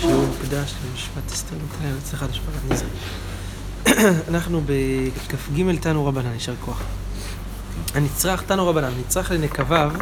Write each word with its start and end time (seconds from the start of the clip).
שיעור 0.00 0.26
מוקדש 0.26 0.74
למשפט 0.90 1.32
אסתר 1.32 1.56
נתניה 1.64 1.94
להצלחת 1.94 2.30
השפעת 2.30 2.54
נזר. 2.70 2.86
אנחנו 4.28 4.60
בכ"ג 4.66 5.76
תנו 5.80 6.06
רבנן, 6.06 6.32
יישר 6.32 6.54
כוח. 6.64 6.82
הנצרך 7.94 8.42
תנו 8.42 8.66
רבנן, 8.66 8.90
נצרך 9.00 9.30
לנקביו 9.30 9.92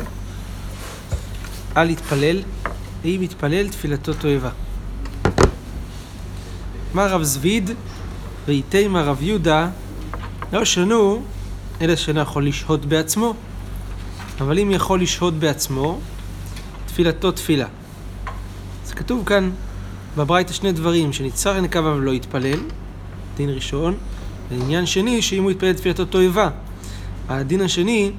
אל 1.76 1.90
יתפלל, 1.90 2.42
אם 3.04 3.18
יתפלל 3.22 3.68
תפילתו 3.68 4.14
תועבה. 4.14 4.50
אמר 6.94 7.10
רב 7.10 7.22
זביד 7.22 7.70
ויתימה 8.46 9.02
רב 9.02 9.22
יהודה 9.22 9.68
לא 10.52 10.64
שנו 10.64 11.22
אלא 11.80 11.96
שאינו 11.96 12.20
יכול 12.20 12.46
לשהות 12.46 12.86
בעצמו 12.86 13.34
אבל 14.40 14.58
אם 14.58 14.70
יכול 14.70 15.02
לשהות 15.02 15.34
בעצמו 15.34 16.00
תפילתו 16.86 17.32
תפילה. 17.32 17.66
אז 18.92 18.96
כתוב 18.96 19.24
כאן 19.26 19.50
בברייתא 20.16 20.52
שני 20.52 20.72
דברים, 20.72 21.12
שנצטרך 21.12 21.56
לנקביו 21.56 22.00
לא 22.00 22.10
יתפלל, 22.10 22.58
דין 23.36 23.50
ראשון, 23.50 23.94
ועניין 24.50 24.86
שני, 24.86 25.22
שאם 25.22 25.42
הוא 25.42 25.50
יתפלל 25.50 25.72
תפילתו 25.72 26.04
תועבה. 26.04 26.50
הדין 27.28 27.60
השני, 27.60 28.10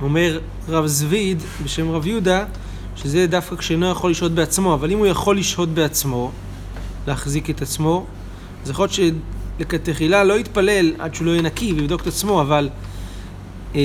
אומר 0.00 0.38
רב 0.68 0.86
זביד 0.86 1.42
בשם 1.64 1.90
רב 1.90 2.06
יהודה, 2.06 2.44
שזה 2.96 3.26
דווקא 3.26 3.56
כשאינו 3.56 3.90
יכול 3.90 4.10
לשהות 4.10 4.32
בעצמו, 4.32 4.74
אבל 4.74 4.90
אם 4.90 4.98
הוא 4.98 5.06
יכול 5.06 5.38
לשהות 5.38 5.68
בעצמו, 5.68 6.30
להחזיק 7.06 7.50
את 7.50 7.62
עצמו, 7.62 8.06
אז 8.64 8.70
יכול 8.70 8.88
להיות 8.98 9.14
שלכתחילה 9.58 10.24
לא 10.24 10.38
יתפלל 10.38 10.92
עד 10.98 11.14
שהוא 11.14 11.26
לא 11.26 11.30
יהיה 11.30 11.42
נקי 11.42 11.72
ויבדוק 11.72 12.02
את 12.02 12.06
עצמו, 12.06 12.40
אבל 12.40 12.68
אה, 13.74 13.80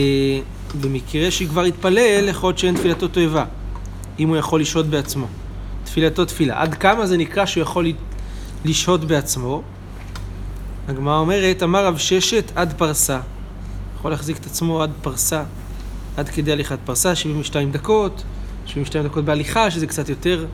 במקרה 0.82 1.32
שכבר 1.32 1.66
יתפלל, 1.66 2.30
יכול 2.30 2.48
להיות 2.48 2.58
שאין 2.58 2.76
תפילתו 2.76 3.08
תועבה, 3.08 3.46
אם 4.20 4.30
הוא 4.30 4.38
יכול 4.38 4.62
לשהות 4.62 4.86
בעצמו. 4.86 5.27
תפילתו 5.91 6.26
תפילה. 6.26 6.62
עד 6.62 6.73
כמה 6.73 7.05
זה 7.05 7.18
נקרא 7.18 7.45
שהוא 7.45 7.62
יכול 7.62 7.88
לשהות 8.66 9.05
בעצמו? 9.05 9.62
הגמרא 10.88 11.18
אומרת, 11.18 11.63
אמר 11.63 11.85
רב 11.85 11.98
ששת 11.98 12.52
עד 12.55 12.74
פרסה. 12.77 13.20
יכול 13.96 14.12
להחזיק 14.12 14.38
את 14.38 14.46
עצמו 14.46 14.84
עד 14.84 14.91
פרסה, 15.01 15.43
עד 16.18 16.29
כדי 16.29 16.51
הליכת 16.51 16.79
פרסה, 16.85 17.16
72 17.16 17.71
דקות, 17.71 18.24
72 18.66 19.05
דקות 19.05 19.26
בהליכה, 19.26 19.71
שזה 19.71 19.88
קצת 19.88 20.10
יותר, 20.10 20.46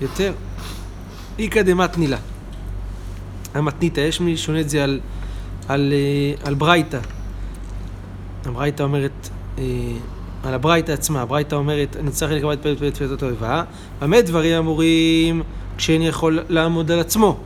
יותר. 0.00 0.32
איכא 1.38 1.62
דמתנילה. 1.62 2.18
המתניתא, 3.54 4.00
יש 4.00 4.20
מי 4.20 4.36
שונה 4.36 4.60
את 4.60 4.70
זה 4.70 4.84
על, 4.84 5.00
על, 5.68 5.92
אה, 5.92 6.46
על 6.46 6.54
ברייתא. 6.54 6.98
הברייתא 8.46 8.82
אומרת, 8.82 9.28
אה, 9.58 9.64
על 10.42 10.54
הברייתא 10.54 10.92
עצמה, 10.92 11.22
הברייתא 11.22 11.54
אומרת, 11.54 11.96
צריך 12.10 12.32
לקבל 12.32 12.52
את 12.52 12.66
תפילתו 12.94 13.16
תועבה, 13.16 13.62
במה 14.00 14.20
דברים 14.20 14.58
אמורים 14.58 15.42
כשאין 15.76 16.02
יכול 16.02 16.38
לעמוד 16.48 16.90
על 16.90 17.00
עצמו. 17.00 17.38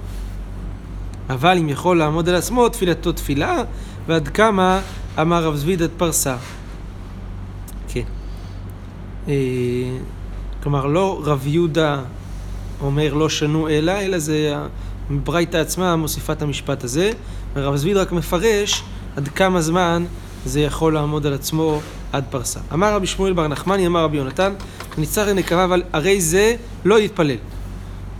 אבל 1.31 1.59
אם 1.59 1.69
יכול 1.69 1.99
לעמוד 1.99 2.29
על 2.29 2.35
עצמו, 2.35 2.69
תפילתו 2.69 3.13
תפילה, 3.13 3.63
ועד 4.07 4.29
כמה 4.29 4.81
אמר 5.21 5.45
רב 5.45 5.57
זביד 5.57 5.83
עד 5.83 5.91
פרסה. 5.97 6.37
כן. 7.89 8.03
אה, 9.29 9.35
כלומר, 10.63 10.87
לא 10.87 11.21
רב 11.25 11.47
יהודה 11.47 12.01
אומר 12.81 13.15
לא 13.15 13.29
שנו 13.29 13.69
אלא, 13.69 13.93
אלא 13.93 14.19
זה 14.19 14.55
ברייתא 15.11 15.57
עצמה 15.57 15.97
מוסיפה 15.97 16.33
את 16.33 16.43
המשפט 16.43 16.85
הזה, 16.85 17.11
ורב 17.55 17.77
זביד 17.77 17.97
רק 17.97 18.13
מפרש 18.13 18.83
עד 19.17 19.29
כמה 19.29 19.61
זמן 19.61 20.05
זה 20.47 20.61
יכול 20.61 20.95
לעמוד 20.95 21.27
על 21.27 21.35
עצמו 21.35 21.81
עד 22.13 22.25
פרסה. 22.31 22.61
אמר 22.73 22.95
רבי 22.95 23.07
שמואל 23.07 23.33
בר 23.33 23.49
נחמני, 23.49 23.87
אמר 23.87 24.05
רבי 24.05 24.17
יונתן, 24.17 24.53
נצטרך 24.99 25.29
לנקבה, 25.29 25.65
אבל 25.65 25.83
הרי 25.93 26.21
זה 26.21 26.57
לא 26.85 27.01
יתפלל. 27.01 27.37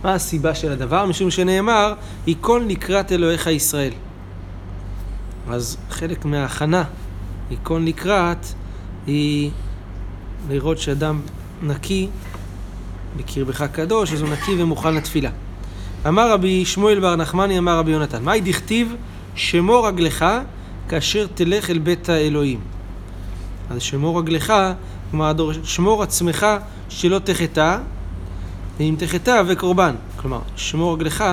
מה 0.03 0.13
הסיבה 0.13 0.55
של 0.55 0.71
הדבר? 0.71 1.05
משום 1.05 1.31
שנאמר, 1.31 1.93
ייכון 2.27 2.67
לקראת 2.67 3.11
אלוהיך 3.11 3.47
ישראל. 3.47 3.91
אז 5.49 5.77
חלק 5.89 6.25
מההכנה, 6.25 6.83
ייכון 7.51 7.85
לקראת, 7.85 8.45
היא 9.07 9.51
לראות 10.49 10.77
שאדם 10.77 11.21
נקי, 11.63 12.07
בקרבך 13.17 13.63
קדוש, 13.71 14.13
אז 14.13 14.21
הוא 14.21 14.29
נקי 14.29 14.63
ומוכן 14.63 14.95
לתפילה. 14.95 15.29
אמר 16.07 16.31
רבי 16.31 16.65
שמואל 16.65 16.99
בר 16.99 17.15
נחמני, 17.15 17.57
אמר 17.57 17.77
רבי 17.77 17.91
יונתן, 17.91 18.23
מהי 18.23 18.41
דכתיב 18.41 18.95
שמור 19.35 19.87
רגלך 19.87 20.25
כאשר 20.89 21.25
תלך 21.35 21.69
אל 21.69 21.77
בית 21.77 22.09
האלוהים. 22.09 22.59
אז 23.69 23.81
שמור 23.81 24.19
רגלך, 24.19 24.53
כלומר 25.11 25.33
שמור 25.63 26.03
עצמך 26.03 26.45
שלא 26.89 27.19
תחטא, 27.19 27.77
ואם 28.79 28.95
תחטא 28.97 29.43
וקורבן. 29.47 29.95
כלומר, 30.15 30.39
שמור 30.55 30.93
רגלך 30.93 31.23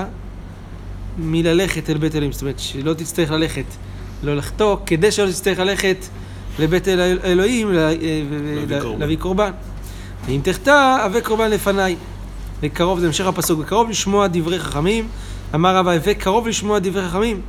מללכת 1.19 1.91
אל 1.91 1.98
בית 1.98 2.15
אלוהים. 2.15 2.32
זאת 2.32 2.42
אומרת, 2.42 2.59
שלא 2.59 2.94
תצטרך 2.94 3.31
ללכת, 3.31 3.65
לא 4.22 4.37
לחטוא, 4.37 4.76
כדי 4.87 5.12
שלא 5.12 5.31
תצטרך 5.31 5.59
ללכת 5.59 5.97
לבית 6.59 6.88
אלוהים 7.25 7.72
להביא 8.98 9.16
קורבן. 9.19 9.50
ואם 10.26 10.41
תחטא, 10.44 11.04
הווה 11.04 11.21
קורבן 11.21 11.50
לפניי. 11.50 11.97
וקרוב, 12.60 12.98
זה 12.98 13.06
המשך 13.06 13.26
הפסוק, 13.26 13.60
וקרוב 13.60 13.91
לשמוע 13.91 14.26
דברי 14.26 14.59
חכמים, 14.59 15.09
אמר 15.54 15.76
רב 15.76 15.88
הווה 15.88 16.15
קרוב 16.15 16.48
לשמוע 16.48 16.78
דברי 16.78 17.09
חכמים, 17.09 17.41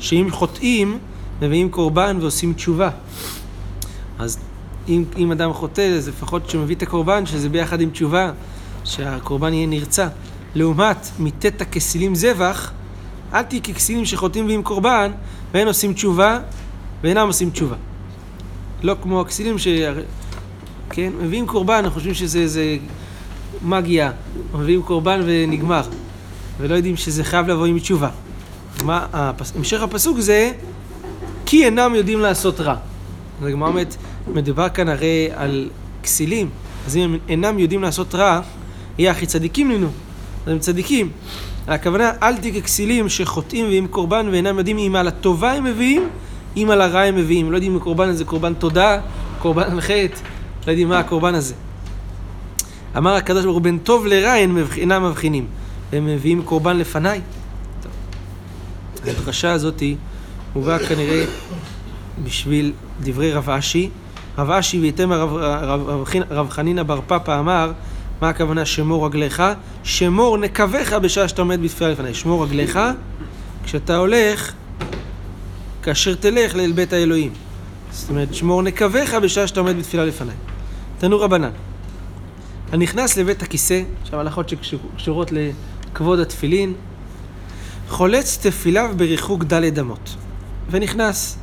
שאם 0.00 0.28
חוטאים, 0.30 0.98
מביאים 1.42 1.70
קורבן 1.70 2.18
ועושים 2.20 2.52
תשובה. 2.52 2.90
אז 4.18 4.38
אם, 4.88 5.04
אם 5.18 5.32
אדם 5.32 5.52
חוטא, 5.52 5.80
אז 5.96 6.08
לפחות 6.08 6.46
כשהוא 6.46 6.62
מביא 6.62 6.76
את 6.76 6.82
הקורבן, 6.82 7.26
שזה 7.26 7.48
ביחד 7.48 7.80
עם 7.80 7.90
תשובה, 7.90 8.30
שהקורבן 8.84 9.52
יהיה 9.52 9.66
נרצע. 9.66 10.08
לעומת 10.54 11.08
מתתא 11.18 11.64
כסילים 11.64 12.14
זבח, 12.14 12.72
אל 13.34 13.42
תהיי 13.42 13.60
ככסילים 13.60 14.04
שחוטאים 14.04 14.46
ועם 14.46 14.62
קורבן, 14.62 15.12
ואין 15.54 15.68
עושים 15.68 15.92
תשובה, 15.92 16.38
ואינם 17.02 17.26
עושים 17.26 17.50
תשובה. 17.50 17.76
לא 18.82 18.96
כמו 19.02 19.20
הכסילים 19.20 19.58
ש... 19.58 19.68
כן, 20.90 21.12
מביאים 21.20 21.46
קורבן, 21.46 21.90
חושבים 21.90 22.14
שזה 22.14 22.38
איזה 22.38 22.76
מגיה, 23.62 24.10
מביאים 24.54 24.82
קורבן 24.82 25.20
ונגמר, 25.26 25.82
ולא 26.60 26.74
יודעים 26.74 26.96
שזה 26.96 27.24
חייב 27.24 27.48
לבוא 27.48 27.66
עם 27.66 27.78
תשובה. 27.78 28.08
מה. 28.84 29.06
המשך 29.56 29.82
הפסוק 29.82 30.20
זה 30.20 30.52
כי 31.52 31.64
אינם 31.64 31.94
יודעים 31.94 32.20
לעשות 32.20 32.60
רע. 32.60 32.76
אז 33.40 33.46
הגמרא 33.46 33.68
אומרת, 33.68 33.96
מדובר 34.28 34.68
כאן 34.68 34.88
הרי 34.88 35.28
על 35.34 35.68
כסילים, 36.02 36.50
אז 36.86 36.96
אם 36.96 37.02
הם 37.02 37.18
אינם 37.28 37.58
יודעים 37.58 37.82
לעשות 37.82 38.14
רע, 38.14 38.40
יהיה 38.98 39.10
הכי 39.10 39.26
צדיקים 39.26 39.70
לנו. 39.70 39.86
אז 40.46 40.52
הם 40.52 40.58
צדיקים. 40.58 41.10
הכוונה, 41.68 42.12
אל 42.22 42.36
תהיה 42.36 42.60
ככסילים 42.60 43.08
שחוטאים 43.08 43.66
ועם 43.66 43.86
קורבן 43.86 44.28
ואינם 44.30 44.58
יודעים 44.58 44.78
אם 44.78 44.96
על 44.96 45.08
הטובה 45.08 45.52
הם 45.52 45.64
מביאים, 45.64 46.08
אם 46.56 46.68
על 46.70 46.80
הרע 46.80 47.00
הם 47.00 47.16
מביאים. 47.16 47.50
לא 47.50 47.56
יודעים 47.56 47.72
אם 47.72 47.78
הקורבן 47.78 48.08
הזה 48.08 48.24
קורבן 48.24 48.54
תודה, 48.54 49.00
קורבן 49.38 49.80
חטא, 49.80 50.16
לא 50.66 50.72
יודעים 50.72 50.88
מה 50.88 50.98
הקורבן 50.98 51.34
הזה. 51.34 51.54
אמר 52.96 53.14
הקדוש 53.14 53.44
ברוך 53.44 53.54
הוא, 53.54 53.62
בין 53.62 53.78
טוב 53.78 54.06
לרע 54.06 54.36
אינם 54.76 55.04
מבחינים. 55.04 55.46
והם 55.90 56.06
מביאים 56.06 56.42
קורבן 56.42 56.76
לפניי. 56.76 57.20
הדרשה 59.06 59.52
הזאתי 59.52 59.96
מובא 60.54 60.78
כנראה 60.78 61.24
בשביל 62.24 62.72
דברי 63.00 63.32
רב 63.32 63.50
אשי. 63.50 63.90
רב 64.38 64.50
אשי 64.50 64.80
ויתם 64.80 65.12
רב, 65.12 65.32
רב, 65.32 65.88
רב, 65.88 66.02
רב 66.30 66.50
חנינא 66.50 66.82
בר 66.82 67.00
פפא 67.06 67.38
אמר, 67.38 67.72
מה 68.20 68.28
הכוונה 68.28 68.64
שמור 68.64 69.06
רגליך? 69.06 69.42
שמור 69.84 70.38
נקביך 70.38 70.92
בשעה 70.92 71.28
שאתה 71.28 71.42
עומד 71.42 71.62
בתפילה 71.62 71.90
לפניי. 71.90 72.14
שמור 72.14 72.44
רגליך 72.44 72.78
כשאתה 73.64 73.96
הולך, 73.96 74.52
כאשר 75.82 76.14
תלך 76.14 76.54
לאל 76.54 76.72
בית 76.72 76.92
האלוהים. 76.92 77.32
זאת 77.90 78.10
אומרת, 78.10 78.34
שמור 78.34 78.62
נקביך 78.62 79.14
בשעה 79.14 79.46
שאתה 79.46 79.60
עומד 79.60 79.78
בתפילה 79.78 80.04
לפניי. 80.04 80.36
תנו 80.98 81.20
רבנן. 81.20 81.50
הנכנס 82.72 83.16
לבית 83.16 83.42
הכיסא, 83.42 83.82
עכשיו 84.02 84.20
הלכות 84.20 84.48
שקשורות 84.48 85.30
לכבוד 85.32 86.18
התפילין, 86.18 86.72
חולץ 87.88 88.38
תפיליו 88.46 88.90
בריחוק 88.96 89.44
דלת 89.44 89.78
אמות. 89.78 90.16
ונכנס. 90.72 91.36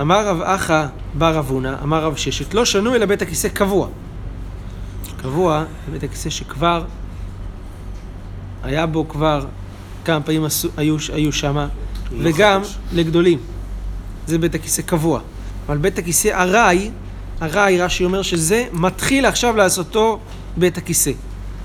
אמר 0.00 0.26
רב 0.26 0.40
אחא 0.42 0.86
בר 1.14 1.38
אבונה, 1.38 1.76
אמר 1.82 2.04
רב 2.04 2.16
ששת, 2.16 2.54
לא 2.54 2.64
שנו 2.64 2.94
אלא 2.94 3.06
בית 3.06 3.22
הכיסא 3.22 3.48
קבוע. 3.48 3.88
קבוע, 5.16 5.64
בית 5.92 6.02
הכיסא 6.02 6.30
שכבר 6.30 6.84
היה 8.62 8.86
בו 8.86 9.08
כבר 9.08 9.46
כמה 10.04 10.20
פעמים 10.20 10.44
היו, 10.76 10.96
היו 11.12 11.32
שם, 11.32 11.66
וגם 12.18 12.64
חדש. 12.64 12.76
לגדולים. 12.92 13.38
זה 14.26 14.38
בית 14.38 14.54
הכיסא 14.54 14.82
קבוע. 14.82 15.20
אבל 15.66 15.78
בית 15.78 15.98
הכיסא 15.98 16.28
ארעי, 16.28 16.90
ארעי, 17.42 17.80
רש"י 17.80 18.04
אומר 18.04 18.22
שזה 18.22 18.66
מתחיל 18.72 19.26
עכשיו 19.26 19.56
לעשותו 19.56 20.18
בית 20.56 20.78
הכיסא. 20.78 21.12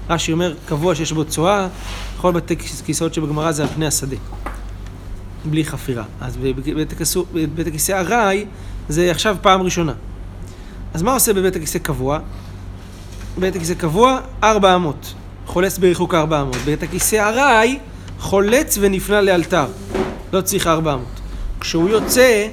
רש"י 0.09 0.31
אומר 0.31 0.55
קבוע 0.65 0.95
שיש 0.95 1.11
בו 1.11 1.25
צואה, 1.25 1.67
כל 2.17 2.31
בתי 2.31 2.55
כיסאות 2.85 3.13
שבגמרא 3.13 3.51
זה 3.51 3.63
על 3.63 3.69
פני 3.69 3.87
השדה. 3.87 4.15
בלי 5.51 5.65
חפירה. 5.65 6.03
אז 6.21 6.37
בבית 7.33 7.67
הכיסא 7.67 7.91
ארעי 7.91 8.45
זה 8.89 9.11
עכשיו 9.11 9.37
פעם 9.41 9.61
ראשונה. 9.61 9.93
אז 10.93 11.01
מה 11.01 11.13
עושה 11.13 11.33
בבית 11.33 11.55
הכיסא 11.55 11.79
קבוע? 11.79 12.19
בית 13.37 13.55
הכיסא 13.55 13.73
קבוע, 13.73 14.19
400. 14.43 15.13
חולץ 15.45 15.77
בריחוק 15.77 16.13
400. 16.13 16.55
בית 16.55 16.83
הכיסא 16.83 17.15
ארעי, 17.15 17.79
חולץ 18.19 18.77
ונפנה 18.81 19.21
לאלתר. 19.21 19.65
לא 20.33 20.41
צריך 20.41 20.67
400. 20.67 21.05
כשהוא 21.59 21.89
יוצא, 21.89 22.47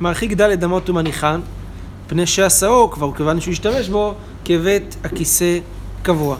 מרחיק 0.00 0.32
ד' 0.32 0.64
אמות 0.64 0.90
ומניחן, 0.90 1.40
פני 2.06 2.26
שעשאו, 2.26 2.90
כבר 2.90 3.14
כיוון 3.16 3.40
שהוא 3.40 3.52
השתמש 3.52 3.88
בו, 3.88 4.14
כבית 4.44 4.96
הכיסא 5.04 5.58
קבוע. 6.02 6.36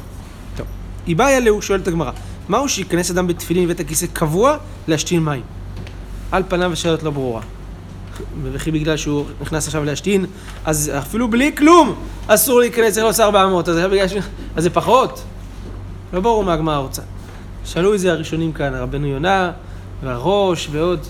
טוב. 0.56 0.66
איבאי 1.06 1.34
עליהו, 1.34 1.62
שואלת 1.62 1.88
הגמרא, 1.88 2.10
מהו 2.48 2.68
שייכנס 2.68 3.10
אדם 3.10 3.26
בתפילין 3.26 3.64
בבית 3.64 3.80
הכיסא 3.80 4.06
קבוע 4.12 4.56
להשתין 4.88 5.28
מים? 5.28 5.42
על 6.32 6.42
פניו 6.48 6.72
השאלות 6.72 7.02
לא 7.02 7.10
ברורה. 7.10 7.40
וכי 8.42 8.70
בגלל 8.70 8.96
שהוא 8.96 9.24
נכנס 9.40 9.66
עכשיו 9.66 9.84
להשתין, 9.84 10.26
אז 10.64 10.92
אפילו 10.98 11.30
בלי 11.30 11.56
כלום 11.56 11.94
אסור 12.26 12.60
להיכנס, 12.60 12.94
צריך 12.94 13.06
לעשות 13.06 13.24
400, 13.24 13.68
אז. 13.68 13.78
אז 14.56 14.62
זה 14.62 14.70
פחות? 14.70 15.22
לא 16.12 16.20
ברור 16.20 16.44
מה 16.44 16.52
הגמרא 16.52 16.76
רוצה. 16.76 17.02
שאלו 17.64 17.94
את 17.94 18.00
זה 18.00 18.12
הראשונים 18.12 18.52
כאן, 18.52 18.74
רבנו 18.74 19.06
יונה, 19.06 19.52
והראש 20.02 20.68
ועוד. 20.70 21.00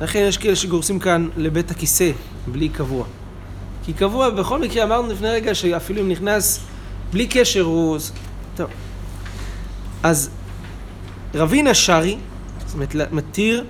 לכן 0.00 0.18
יש 0.28 0.36
כאלה 0.36 0.56
שגורסים 0.56 0.98
כאן 0.98 1.28
לבית 1.36 1.70
הכיסא, 1.70 2.10
בלי 2.52 2.68
קבוע. 2.68 3.04
כי 3.84 3.92
קבוע, 3.92 4.30
בכל 4.30 4.58
מקרה 4.58 4.84
אמרנו 4.84 5.12
לפני 5.12 5.28
רגע 5.28 5.54
שאפילו 5.54 6.00
אם 6.00 6.08
נכנס 6.08 6.60
בלי 7.12 7.26
קשר 7.26 7.60
הוא... 7.60 7.98
טוב. 8.56 8.70
אז 10.02 10.30
רבינה 11.34 11.74
שרי, 11.74 12.16
זאת 12.66 12.74
אומרת 12.74 13.12
מתיר 13.12 13.64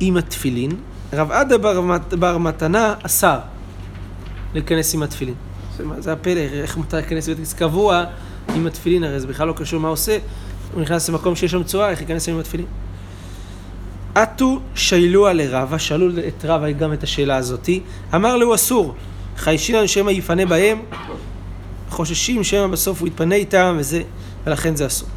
עם 0.00 0.16
התפילין, 0.16 0.70
רב 1.12 1.30
עדה 1.30 1.58
בר, 1.58 1.98
בר 2.18 2.38
מתנה 2.38 2.94
אסר 3.02 3.38
להיכנס 4.54 4.94
עם 4.94 5.02
התפילין. 5.02 5.34
זה 5.98 6.12
הפלא, 6.12 6.40
איך 6.40 6.76
מותר 6.76 6.96
להיכנס 6.96 7.28
לבית 7.28 7.38
כנסת 7.38 7.58
קבוע 7.58 8.04
עם 8.54 8.66
התפילין, 8.66 9.04
הרי 9.04 9.20
זה 9.20 9.26
בכלל 9.26 9.48
לא 9.48 9.52
קשור 9.52 9.80
מה 9.80 9.88
עושה. 9.88 10.18
הוא 10.72 10.82
נכנס 10.82 11.08
למקום 11.08 11.36
שיש 11.36 11.50
שם 11.50 11.62
צורה, 11.62 11.90
איך 11.90 12.00
ייכנס 12.00 12.28
עם 12.28 12.38
התפילין? 12.38 12.66
עטו 14.14 14.60
שיילוה 14.74 15.32
לרבה, 15.32 15.78
שאלו 15.78 16.08
את 16.28 16.44
רבה 16.44 16.72
גם 16.72 16.92
את 16.92 17.02
השאלה 17.02 17.36
הזאתי, 17.36 17.80
אמר 18.14 18.36
לו 18.36 18.54
אסור, 18.54 18.94
חיישינן 19.36 19.86
שמא 19.86 20.10
יפנה 20.10 20.46
בהם, 20.46 20.78
חוששים 21.90 22.44
שמא 22.44 22.66
בסוף 22.66 23.00
הוא 23.00 23.08
יתפנה 23.08 23.34
איתם 23.34 23.76
וזה, 23.78 24.02
ולכן 24.46 24.76
זה 24.76 24.86
אסור. 24.86 25.08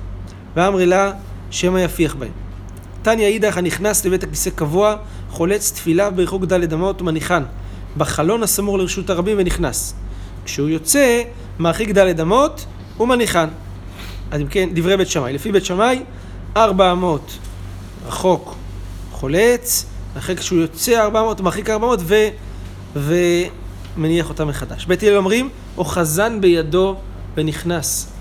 ואמרי 0.55 0.85
לה, 0.85 1.11
שמא 1.51 1.79
יפיח 1.79 2.15
בהם. 2.15 2.48
תניא 3.01 3.25
אידך 3.25 3.57
הנכנס 3.57 4.05
לבית 4.05 4.23
הכיסא 4.23 4.49
קבוע, 4.49 4.95
חולץ 5.29 5.71
תפילה 5.71 6.09
בריחוק 6.09 6.45
ד' 6.45 6.73
אמות 6.73 7.01
ומניחן, 7.01 7.43
בחלון 7.97 8.43
הסמור 8.43 8.77
לרשות 8.79 9.09
הרבים 9.09 9.37
ונכנס. 9.39 9.93
כשהוא 10.45 10.69
יוצא, 10.69 11.23
מרחיק 11.59 11.89
ד' 11.97 12.19
אמות 12.19 12.65
ומניחן. 12.99 13.47
אז 14.31 14.41
אם 14.41 14.47
כן, 14.47 14.69
דברי 14.73 14.97
בית 14.97 15.07
שמאי. 15.07 15.33
לפי 15.33 15.51
בית 15.51 15.65
שמאי, 15.65 16.03
ארבע 16.57 16.91
אמות 16.91 17.37
רחוק 18.07 18.55
חולץ, 19.11 19.85
אחרי 20.17 20.35
כשהוא 20.35 20.59
יוצא 20.59 21.01
ארבע 21.03 21.21
אמות, 21.21 21.41
מרחיק 21.41 21.69
ארבע 21.69 21.85
אמות 21.85 21.99
ו... 22.03 22.15
ומניח 22.95 24.29
אותם 24.29 24.47
מחדש. 24.47 24.85
בית 24.85 25.03
הלל 25.03 25.17
אומרים, 25.17 25.49
אוחזן 25.77 26.41
בידו 26.41 26.95
ונכנס. 27.37 28.11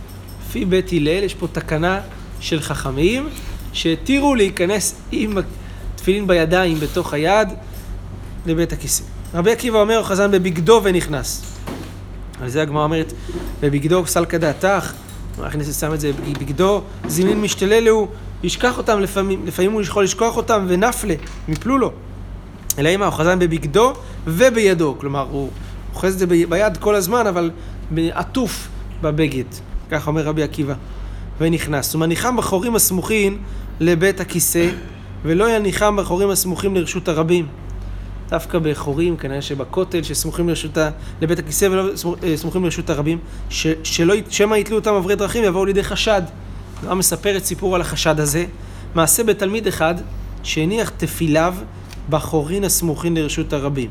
לפי 0.49 0.65
בית 0.65 0.93
הלל 0.93 1.23
יש 1.25 1.35
פה 1.35 1.47
תקנה 1.53 2.01
של 2.41 2.61
חכמים 2.61 3.29
שהתירו 3.73 4.35
להיכנס 4.35 4.95
עם 5.13 5.39
תפילין 5.97 6.27
בידיים 6.27 6.81
בתוך 6.81 7.13
היד 7.13 7.49
לבית 8.47 8.73
הכיסא. 8.73 9.03
רבי 9.35 9.53
עקיבא 9.53 9.81
אומר, 9.81 9.99
אוחזן 9.99 10.31
בבגדו 10.31 10.81
ונכנס. 10.85 11.43
על 12.43 12.49
זה 12.49 12.63
הגמרא 12.63 12.85
אומרת, 12.85 13.13
בבגדו 13.61 14.07
סלקא 14.07 14.39
דעתך, 14.39 14.93
הכנסת 15.39 15.81
שם 15.81 15.95
את 15.95 16.01
זה 16.01 16.13
בבגדו, 16.13 16.83
זינין 17.07 17.41
משתלל 17.41 17.89
הוא, 17.89 18.09
ישכח 18.43 18.79
אותם 18.79 19.01
לפעמים, 19.01 19.47
לפעמים 19.47 19.73
הוא 19.73 19.83
יכול 19.83 20.05
לשכוח 20.05 20.37
אותם 20.37 20.65
ונפלה, 20.69 21.15
הם 21.49 21.55
לו. 21.79 21.93
אלא 22.79 22.89
אם 22.89 23.03
האוחזן 23.03 23.39
בבגדו 23.39 23.93
ובידו, 24.27 24.95
כלומר 24.99 25.27
הוא 25.31 25.51
אוחז 25.95 26.13
את 26.13 26.19
זה 26.19 26.27
ביד 26.27 26.77
כל 26.77 26.95
הזמן, 26.95 27.27
אבל 27.27 27.51
עטוף 27.97 28.69
בבגד, 29.03 29.45
כך 29.91 30.07
אומר 30.07 30.23
רבי 30.23 30.43
עקיבא. 30.43 30.75
ונכנס. 31.41 31.95
ומניחם 31.95 32.37
בחורים 32.37 32.77
הסמוכים 32.77 33.39
לבית 33.81 34.21
הכיסא, 34.21 34.69
ולא 35.23 35.51
יניחם 35.51 35.97
בחורים 35.97 36.31
הסמוכים 36.31 36.75
לרשות 36.75 37.09
הרבים. 37.09 37.47
דווקא 38.29 38.59
בחורים, 38.59 39.17
כנראה 39.17 39.43
שבכותל, 39.43 40.03
שסמוכים 40.03 40.49
לרשות 40.49 40.79
ה... 40.79 40.91
לבית 41.23 41.39
הכיסא 41.39 41.65
ולא 41.65 41.91
אה, 42.25 42.37
סמוכים 42.37 42.65
לרשות 42.65 42.91
הרבים, 42.91 43.19
ש... 43.51 43.67
שלא, 43.85 44.15
שמא 44.31 44.55
יתלו 44.55 44.77
אותם 44.77 44.95
עברי 44.95 45.17
דרכים, 45.17 45.45
יבואו 45.45 45.65
לידי 45.65 45.83
חשד. 45.83 46.23
הגמרא 46.79 46.95
מספרת 46.95 47.45
סיפור 47.45 47.75
על 47.75 47.81
החשד 47.81 48.21
הזה. 48.21 48.45
מעשה 48.95 49.25
בתלמיד 49.25 49.67
אחד, 49.67 49.95
שהניח 50.43 50.91
תפיליו 50.97 51.55
בחורין 52.11 52.65
הסמוכים 52.65 53.17
לרשות 53.17 53.53
הרבים. 53.53 53.91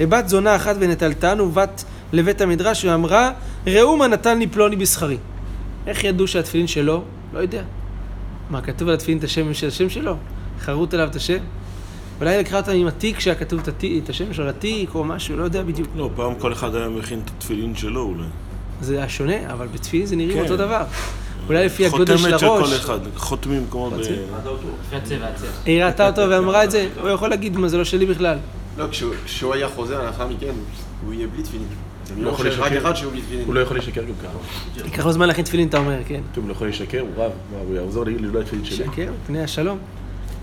לבת 0.00 0.28
זונה 0.28 0.56
אחת 0.56 0.76
ונטלתן 0.78 1.40
ובת 1.40 1.84
לבית 2.12 2.40
המדרש 2.40 2.84
ואמרה, 2.84 3.30
ראו 3.66 3.96
מה 3.96 4.06
נתן 4.06 4.38
לי 4.38 4.46
פלוני 4.46 4.76
בשכרי. 4.76 5.16
איך 5.86 6.04
ידעו 6.04 6.26
שהתפילין 6.26 6.66
שלו? 6.66 7.02
לא 7.32 7.38
יודע. 7.38 7.62
מה, 8.50 8.60
כתוב 8.60 8.88
על 8.88 8.94
התפילין 8.94 9.18
את 9.18 9.24
השם 9.24 9.54
של 9.54 9.68
השם 9.68 9.90
שלו? 9.90 10.16
חרוט 10.60 10.94
עליו 10.94 11.08
את 11.08 11.16
השם? 11.16 11.38
אולי 12.20 12.38
לקרוא 12.38 12.60
אותם 12.60 12.72
עם 12.72 12.86
התיק 12.86 13.20
שהיה 13.20 13.34
כתוב 13.34 13.60
את, 13.60 13.68
התיק, 13.68 14.04
את 14.04 14.08
השם 14.08 14.32
שלו 14.32 14.46
לתיק 14.46 14.94
או 14.94 15.04
משהו, 15.04 15.36
לא 15.36 15.44
יודע 15.44 15.62
בדיוק. 15.62 15.88
לא, 15.96 16.10
פעם 16.16 16.34
כל 16.34 16.52
אחד 16.52 16.74
היה 16.74 16.88
מכין 16.88 17.20
את 17.24 17.30
התפילין 17.36 17.76
שלו 17.76 18.02
אולי. 18.02 18.24
זה 18.80 18.96
היה 18.96 19.08
שונה, 19.08 19.52
אבל 19.52 19.66
בתפילין 19.66 20.06
זה 20.06 20.16
נראים 20.16 20.32
כן. 20.32 20.42
אותו 20.42 20.56
דבר. 20.56 20.82
אולי 21.48 21.66
לפי 21.66 21.86
הגודל 21.86 22.16
של 22.16 22.34
הראש. 22.34 22.42
חותמת 22.44 22.66
של 22.68 22.76
כל 22.76 22.76
אחד, 22.76 22.98
חותמים 23.16 23.66
כמו 23.70 23.90
ב... 23.90 23.94
היא 25.64 25.84
ראתה 25.84 26.08
אותו 26.08 26.22
ואמרה 26.30 26.64
את 26.64 26.70
זה, 26.70 26.88
הוא 27.00 27.10
יכול 27.10 27.30
להגיד 27.30 27.56
מה 27.56 27.68
זה 27.68 27.78
לא 27.78 27.84
שלי 27.84 28.06
בכלל. 28.06 28.38
לא, 28.78 28.86
כשהוא 29.24 29.54
היה 29.54 29.68
חוזר 29.68 30.04
לאחר 30.04 30.28
מכן, 30.28 30.52
הוא 31.04 31.14
יהיה 31.14 31.26
בלי 31.26 31.42
תפילין. 31.42 31.68
לא 32.18 32.30
יכול 32.30 32.46
לשקר. 32.46 32.62
רק 32.62 32.72
אחד 32.72 32.94
שהוא 32.94 33.12
בלי 33.12 33.22
תפילין. 33.22 33.44
הוא 33.46 33.54
לא 33.54 33.60
יכול 33.60 33.76
לשקר 33.76 34.02
גם 34.02 34.14
ככה. 34.22 34.38
ייקח 34.84 35.06
לו 35.06 35.12
זמן 35.12 35.26
להכין 35.26 35.44
תפילין, 35.44 35.68
אתה 35.68 35.78
אומר, 35.78 35.98
כן. 36.08 36.20
טוב, 36.34 36.44
הוא 36.44 36.48
לא 36.48 36.52
יכול 36.52 36.68
לשקר, 36.68 37.00
הוא 37.00 37.08
רב, 37.16 37.32
הוא 37.66 37.76
יעזור 37.76 38.04
לי 38.04 38.18
לא 38.18 38.42
תפילין 38.42 38.64
שלי. 38.64 38.76
שקר, 38.76 39.12
פני 39.26 39.42
השלום. 39.42 39.78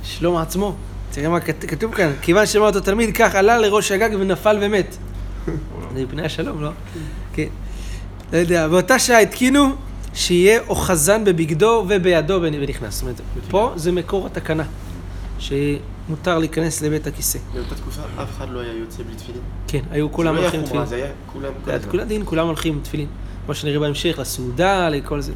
שלום 0.04 0.38
עצמו. 0.38 0.76
תראה 1.12 1.30
מה 1.30 1.40
כתוב 1.40 1.94
כאן, 1.94 2.12
כיוון 2.22 2.46
שאמר 2.46 2.66
אותו 2.66 2.80
תלמיד, 2.80 3.18
כך 3.18 3.36
עלה 3.36 3.58
לראש 3.58 3.92
הגג 3.92 4.10
ונפל 4.20 4.58
ומת. 4.62 4.98
זה 5.96 6.04
מפני 6.04 6.26
השלום, 6.26 6.62
לא? 6.62 6.70
כן. 7.34 7.48
לא 8.34 8.38
יודע, 8.38 8.68
באותה 8.68 9.00
שעה 9.00 9.20
התקינו 9.20 9.76
שיהיה 10.14 10.60
אוחזן 10.68 11.24
בבגדו 11.24 11.86
ובידו 11.90 12.40
ונכנס. 12.42 12.94
זאת 12.94 13.02
אומרת, 13.02 13.22
פה 13.50 13.72
זה 13.76 13.92
מקור 13.92 14.26
התקנה, 14.26 14.64
שמותר 16.08 16.40
להיכנס 16.40 16.82
לבית 16.82 17.08
הכיסא. 17.08 17.40
באותה 17.54 17.76
תקופה 17.76 18.02
אף 18.24 18.32
אחד 18.38 18.50
לא 18.50 18.60
היה 18.60 18.74
יוצא 18.74 19.04
בלי 19.04 19.16
תפילין. 19.16 19.42
כן, 19.68 19.82
היו 19.92 20.12
כולם 20.12 20.38
הולכים 20.38 20.60
עם 20.60 20.66
תפילין. 20.66 20.86
זה 20.86 20.96
היה 20.96 21.08
כולם... 21.34 21.52
זה 21.66 21.72
היה 21.72 21.80
כולם 21.80 22.04
דין, 22.04 22.22
כולם 22.26 22.48
הולכים 22.48 22.74
עם 22.74 22.80
תפילין. 22.84 23.08
כמו 23.46 23.56
שנראה 23.56 23.80
בהמשך, 23.80 24.20
לסעודה, 24.20 24.90
לכל 24.90 25.22
זה. 25.22 25.34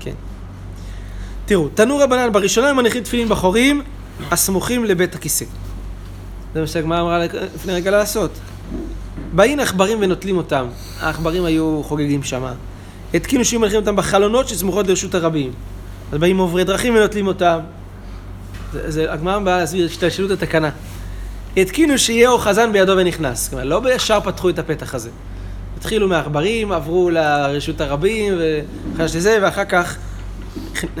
כן. 0.00 0.14
תראו, 1.46 1.68
תנו 1.68 1.98
רבנן, 1.98 2.32
בראשונה 2.32 2.68
הם 2.68 2.76
מניחים 2.76 3.02
תפילין 3.02 3.28
בחורים, 3.28 3.82
הסמוכים 4.30 4.84
לבית 4.84 5.14
הכיסא. 5.14 5.44
זה 6.54 6.60
מה 6.60 6.66
שהגמרא 6.66 7.00
אמרה 7.00 7.18
לפני 7.54 7.72
רגע 7.72 7.90
לעשות. 7.90 8.30
באים 9.34 9.60
עכברים 9.60 9.98
ונוטלים 10.00 10.36
אותם. 10.36 10.66
העכברים 11.00 11.44
היו 11.44 11.80
חוגגים 11.84 12.22
שם. 12.22 12.42
התקינו 13.14 13.44
שהיו 13.44 13.60
מניחים 13.60 13.80
אותם 13.80 13.96
בחלונות 13.96 14.48
שסמוכות 14.48 14.86
לרשות 14.86 15.14
הרבים. 15.14 15.52
אז 16.12 16.18
באים 16.18 16.38
עוברי 16.38 16.64
דרכים 16.64 16.94
ונוטלים 16.94 17.26
אותם. 17.26 17.58
זה, 18.72 18.90
זה, 18.90 19.12
הגמרא 19.12 19.38
באה 19.38 19.58
להסביר 19.58 19.86
את 19.86 19.90
השתלשלות 19.90 20.30
התקנה. 20.30 20.70
התקינו 21.56 21.98
שיהיה 21.98 22.30
אוחזן 22.30 22.72
בידו 22.72 22.96
ונכנס. 22.96 23.48
כלומר, 23.48 23.64
לא 23.64 23.80
בישר 23.80 24.20
פתחו 24.24 24.48
את 24.48 24.58
הפתח 24.58 24.94
הזה. 24.94 25.10
התחילו 25.76 26.08
מעכברים, 26.08 26.72
עברו 26.72 27.10
לרשות 27.10 27.80
הרבים, 27.80 28.34
וחשבתי 28.94 29.18
לזה, 29.18 29.38
ואחר 29.42 29.64
כך 29.64 29.96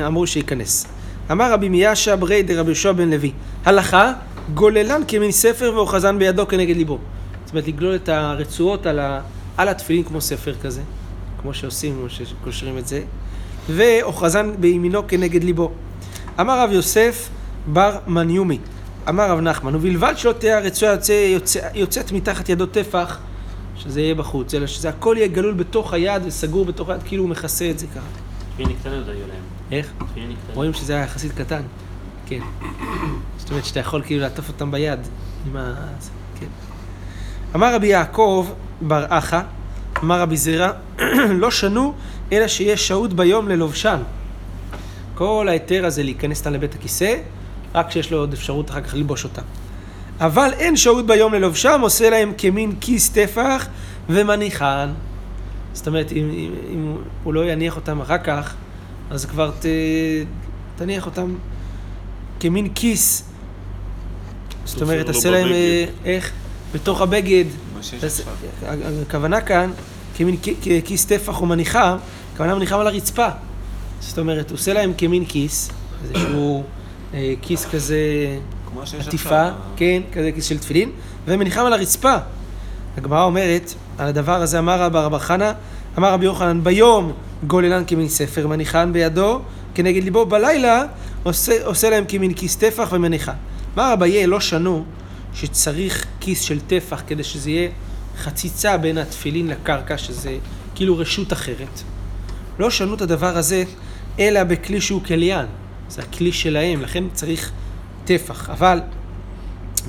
אמרו 0.06 0.26
שייכנס. 0.26 0.86
אמר 1.30 1.52
רבי 1.52 1.68
מיאשה 1.68 2.16
ברי 2.16 2.42
דרבי 2.42 2.70
יהושע 2.70 2.92
בן 2.92 3.10
לוי, 3.10 3.32
הלכה, 3.64 4.12
גוללן 4.54 5.02
כמין 5.08 5.32
ספר 5.32 5.72
ואוחזן 5.74 6.18
בידו 6.18 6.48
כנגד 6.48 6.76
ליבו. 6.76 6.98
זאת 7.44 7.52
אומרת, 7.52 7.68
לגלול 7.68 7.94
את 7.94 8.08
הרצועות 8.08 8.86
על, 8.86 8.98
ה, 8.98 9.20
על 9.56 9.68
התפילין 9.68 10.04
כמו 10.04 10.20
ספר 10.20 10.54
כזה, 10.62 10.80
כמו 11.42 11.54
שעושים, 11.54 11.94
כמו 11.98 12.10
שקושרים 12.10 12.78
את 12.78 12.88
זה, 12.88 13.00
ואוחזן 13.70 14.50
בימינו 14.60 15.08
כנגד 15.08 15.44
ליבו. 15.44 15.70
אמר 16.40 16.60
רב 16.60 16.72
יוסף 16.72 17.28
בר 17.72 17.98
מניומי, 18.06 18.58
אמר 19.08 19.30
רב 19.30 19.40
נחמן, 19.40 19.74
ובלבד 19.74 20.14
שלא 20.16 20.32
תהיה 20.32 20.58
הרצועה 20.58 20.92
יוצא, 20.92 21.12
יוצא, 21.12 21.68
יוצאת 21.74 22.12
מתחת 22.12 22.48
ידו 22.48 22.66
טפח, 22.66 23.18
שזה 23.76 24.00
יהיה 24.00 24.14
בחוץ, 24.14 24.54
אלא 24.54 24.66
שזה 24.66 24.88
הכל 24.88 25.14
יהיה 25.18 25.28
גלול 25.28 25.54
בתוך 25.54 25.92
היד 25.92 26.22
וסגור 26.26 26.64
בתוך 26.64 26.88
היד, 26.88 27.02
כאילו 27.02 27.22
הוא 27.22 27.30
מכסה 27.30 27.70
את 27.70 27.78
זה 27.78 27.86
ככה. 27.86 28.06
תפילין 28.54 28.76
קטנות 28.76 29.08
היו 29.08 29.18
להם. 29.18 29.42
איך? 29.72 29.92
תפילין 30.10 30.36
קטנות. 30.42 30.56
רואים 30.56 30.72
שזה 30.72 30.92
היה 30.92 31.02
יחסית 31.02 31.32
קטן. 31.32 31.62
כן. 32.26 32.40
זאת 33.38 33.50
אומרת 33.50 33.64
שאתה 33.64 33.80
יכול 33.80 34.02
כאילו 34.02 34.20
לעטוף 34.20 34.48
אותם 34.48 34.70
ביד. 34.70 35.00
עם 35.46 35.56
ה... 35.56 35.74
כן. 36.40 36.46
אמר 37.54 37.74
רבי 37.74 37.86
יעקב 37.86 38.46
בר 38.80 39.04
אחא, 39.08 39.40
אמר 40.02 40.20
רבי 40.20 40.36
זירא, 40.36 40.70
לא 41.42 41.50
שנו, 41.50 41.92
אלא 42.32 42.48
שיש 42.48 42.88
שהות 42.88 43.12
ביום 43.12 43.48
ללובשן. 43.48 43.98
כל 45.14 45.46
ההיתר 45.48 45.86
הזה 45.86 46.02
להיכנס 46.02 46.42
כאן 46.42 46.52
לבית 46.52 46.74
הכיסא, 46.74 47.16
רק 47.74 47.88
כשיש 47.88 48.12
לו 48.12 48.18
עוד 48.18 48.32
אפשרות 48.32 48.70
אחר 48.70 48.80
כך 48.80 48.94
ללבוש 48.94 49.24
אותם. 49.24 49.42
אבל 50.20 50.50
אין 50.58 50.76
שהות 50.76 51.06
ביום 51.06 51.34
ללובשם, 51.34 51.80
עושה 51.82 52.10
להם 52.10 52.32
כמין 52.38 52.72
כיס 52.80 53.08
טפח 53.08 53.66
ומניחן. 54.08 54.88
זאת 55.72 55.86
אומרת, 55.86 56.12
אם, 56.12 56.30
אם, 56.30 56.50
אם 56.72 56.96
הוא 57.24 57.34
לא 57.34 57.50
יניח 57.50 57.76
אותם 57.76 58.00
אחר 58.00 58.18
כך, 58.18 58.54
אז 59.10 59.24
כבר 59.24 59.50
ת, 59.50 59.64
תניח 60.76 61.06
אותם 61.06 61.34
כמין 62.40 62.68
כיס. 62.74 63.24
זאת 64.64 64.82
אומרת, 64.82 65.06
לא 65.06 65.12
תעשה 65.12 65.30
להם, 65.30 65.44
בבגד. 65.44 65.54
אה, 65.54 65.84
איך? 66.04 66.32
בתוך 66.74 67.00
הבגד. 67.00 67.44
אז 68.02 68.20
עכשיו. 68.20 68.34
הכוונה 69.02 69.40
כאן, 69.40 69.70
כמין 70.16 70.36
כיס 70.84 71.04
טפח 71.04 71.40
או 71.40 71.46
מניחה, 71.46 71.96
הכוונה 72.34 72.54
מניחם 72.54 72.78
על 72.78 72.86
הרצפה. 72.86 73.28
זאת 74.00 74.18
אומרת, 74.18 74.50
הוא 74.50 74.56
עושה 74.56 74.72
להם 74.72 74.92
כמין 74.98 75.24
כיס, 75.24 75.70
איזשהו 76.04 76.56
אה, 76.56 76.62
כיס 77.42 77.66
כזה 77.66 77.98
עטיפה. 79.06 79.48
כן, 79.76 80.02
כזה 80.12 80.32
כיס 80.32 80.44
של 80.44 80.58
תפילין, 80.58 80.90
ומניחם 81.26 81.60
על 81.60 81.72
הרצפה. 81.72 82.16
הגמרא 82.96 83.24
אומרת, 83.24 83.74
על 83.98 84.08
הדבר 84.08 84.42
הזה 84.42 84.58
אמר 84.58 84.82
רבא 84.82 85.04
רבא 85.04 85.18
חנא, 85.18 85.52
אמר 85.98 86.12
רבי 86.12 86.24
יוחנן, 86.24 86.64
ביום 86.64 87.12
גוללן 87.46 87.84
כמין 87.86 88.08
ספר, 88.08 88.46
מניחן 88.46 88.92
בידו, 88.92 89.40
כנגד 89.74 90.04
ליבו, 90.04 90.26
בלילה 90.26 90.82
עושה, 91.22 91.64
עושה 91.64 91.90
להם 91.90 92.04
כמין 92.08 92.34
כיס 92.34 92.56
טפח 92.56 92.88
ומניחן. 92.92 93.32
אמר 93.74 93.92
אביי, 93.92 94.26
לא 94.26 94.40
שנו 94.40 94.84
שצריך 95.34 96.06
כיס 96.20 96.40
של 96.40 96.60
טפח 96.60 97.02
כדי 97.06 97.24
שזה 97.24 97.50
יהיה 97.50 97.70
חציצה 98.18 98.76
בין 98.76 98.98
התפילין 98.98 99.46
לקרקע, 99.46 99.98
שזה 99.98 100.36
כאילו 100.74 100.98
רשות 100.98 101.32
אחרת. 101.32 101.80
לא 102.58 102.70
שנו 102.70 102.94
את 102.94 103.00
הדבר 103.00 103.36
הזה, 103.36 103.64
אלא 104.18 104.44
בכלי 104.44 104.80
שהוא 104.80 105.02
כליין. 105.04 105.46
זה 105.88 106.02
הכלי 106.02 106.32
שלהם, 106.32 106.82
לכן 106.82 107.04
צריך 107.12 107.52
טפח. 108.04 108.50
אבל 108.50 108.80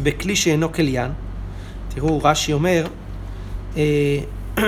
בכלי 0.03 0.35
שאינו 0.35 0.73
כליין, 0.73 1.11
תראו, 1.95 2.23
רש"י 2.23 2.53
אומר, 2.53 2.87
אה, 3.77 4.19